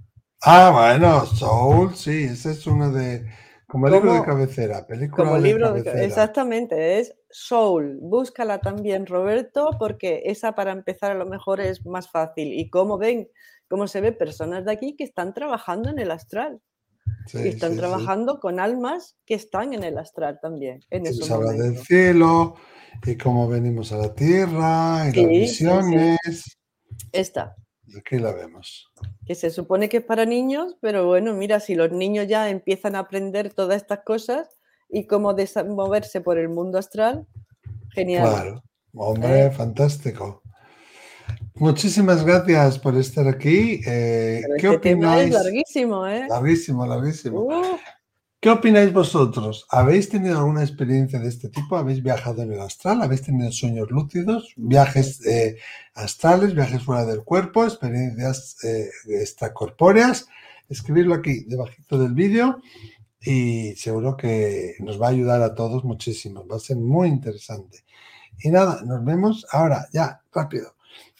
Ah, 0.43 0.71
bueno, 0.73 1.27
Soul, 1.27 1.95
sí, 1.95 2.25
ese 2.25 2.53
es 2.53 2.67
uno 2.67 2.91
de... 2.91 3.27
Como 3.69 3.89
libro 3.89 4.15
de 4.15 4.23
cabecera, 4.23 4.87
película 4.87 5.25
como 5.25 5.39
libro 5.39 5.73
de 5.73 5.83
cabecera. 5.83 6.07
exactamente, 6.07 7.01
es 7.01 7.17
Soul. 7.31 7.99
Búscala 8.01 8.61
también, 8.61 9.07
Roberto, 9.07 9.71
porque 9.77 10.23
esa 10.27 10.55
para 10.55 10.71
empezar 10.71 11.11
a 11.11 11.17
lo 11.17 11.27
mejor 11.27 11.61
es 11.61 11.85
más 11.85 12.09
fácil. 12.09 12.53
Y 12.53 12.71
como 12.71 12.97
ven, 12.97 13.29
cómo 13.69 13.89
se 13.89 14.01
ve 14.01 14.13
personas 14.13 14.65
de 14.65 14.73
aquí 14.73 14.95
que 14.95 15.03
están 15.03 15.35
trabajando 15.35 15.91
en 15.91 15.99
el 15.99 16.13
astral. 16.13 16.61
Y 17.35 17.49
están 17.49 17.77
trabajando 17.77 18.41
con 18.41 18.61
almas 18.61 19.17
que 19.27 19.35
están 19.35 19.75
en 19.75 19.83
el 19.83 19.99
astral 19.99 20.39
también. 20.41 20.81
En 20.91 21.13
se 21.13 21.33
habla 21.33 21.53
del 21.53 21.79
cielo 21.79 22.55
y 23.05 23.17
cómo 23.17 23.49
venimos 23.49 23.93
a 23.93 23.99
la 23.99 24.15
tierra 24.15 25.09
y 25.09 25.21
las 25.21 25.29
visiones. 25.29 26.59
Esta. 27.13 27.57
Aquí 27.99 28.19
la 28.19 28.33
vemos. 28.33 28.93
Que 29.25 29.35
se 29.35 29.51
supone 29.51 29.89
que 29.89 29.99
es 29.99 30.05
para 30.05 30.25
niños, 30.25 30.77
pero 30.81 31.07
bueno, 31.07 31.35
mira, 31.35 31.61
si 31.61 31.75
los 31.75 31.93
niños 31.93 32.27
ya 32.27 32.51
empiezan 32.51 32.97
a 32.97 33.01
aprender 33.01 33.53
todas 33.53 33.77
estas 33.77 34.01
cosas 34.05 34.49
y 34.89 35.07
cómo 35.07 35.35
moverse 35.67 36.21
por 36.21 36.39
el 36.39 36.49
mundo 36.49 36.79
astral, 36.79 37.27
genial. 37.91 38.29
Claro, 38.29 38.63
hombre, 38.95 39.47
¿Eh? 39.47 39.51
fantástico. 39.51 40.43
Muchísimas 41.59 42.23
gracias 42.23 42.79
por 42.79 42.97
estar 42.99 43.27
aquí. 43.27 43.81
Eh, 43.87 44.43
¿Qué 44.59 44.67
este 44.67 44.77
opináis? 44.77 45.33
larguísimo, 45.33 46.07
¿eh? 46.07 46.27
Larguísimo, 46.29 46.87
larguísimo. 46.87 47.41
Uh. 47.41 47.79
¿Qué 48.41 48.51
opináis 48.51 48.93
vosotros? 48.93 49.67
¿Habéis 49.71 50.11
tenido 50.11 50.37
alguna 50.37 50.63
experiencia 50.63 51.19
de 51.19 51.29
este 51.29 51.49
tipo? 51.49 51.77
¿Habéis 51.77 52.03
viajado 52.03 52.43
en 52.43 52.53
el 52.53 52.61
astral? 52.61 53.01
¿Habéis 53.01 53.23
tenido 53.23 53.51
sueños 53.53 53.91
lúcidos? 53.91 54.53
¿Viajes 54.57 55.25
eh, 55.27 55.57
astrales? 55.95 56.55
¿Viajes 56.55 56.83
fuera 56.83 57.07
del 57.07 57.25
cuerpo? 57.25 57.65
¿Experiencias 57.65 58.63
eh, 58.63 58.91
extracorpóreas? 59.09 60.29
Escribirlo 60.69 61.15
aquí 61.15 61.45
debajito 61.47 61.99
del 61.99 62.13
vídeo 62.13 62.61
y 63.19 63.75
seguro 63.77 64.15
que 64.15 64.75
nos 64.81 65.01
va 65.01 65.07
a 65.07 65.11
ayudar 65.11 65.41
a 65.41 65.55
todos 65.55 65.85
muchísimo. 65.85 66.47
Va 66.47 66.57
a 66.57 66.61
ser 66.61 66.77
muy 66.77 67.09
interesante. 67.09 67.85
Y 68.41 68.51
nada, 68.51 68.83
nos 68.85 69.03
vemos 69.03 69.47
ahora, 69.51 69.89
ya, 69.91 70.21
rápido 70.31 70.76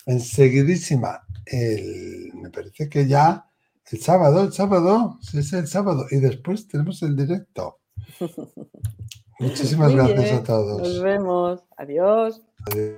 enseguidísima, 0.07 1.27
el, 1.45 2.33
me 2.35 2.51
parece 2.51 2.89
que 2.89 3.07
ya 3.07 3.47
el 3.91 4.01
sábado, 4.01 4.45
el 4.45 4.53
sábado, 4.53 5.19
sí 5.21 5.39
es 5.39 5.53
el 5.53 5.67
sábado, 5.67 6.07
y 6.11 6.17
después 6.17 6.67
tenemos 6.67 7.03
el 7.03 7.17
directo. 7.17 7.81
Muchísimas 9.39 9.95
gracias 9.95 10.33
a 10.33 10.43
todos. 10.43 10.81
Nos 10.81 11.03
vemos. 11.03 11.65
Adiós. 11.77 12.43
Adiós. 12.71 12.97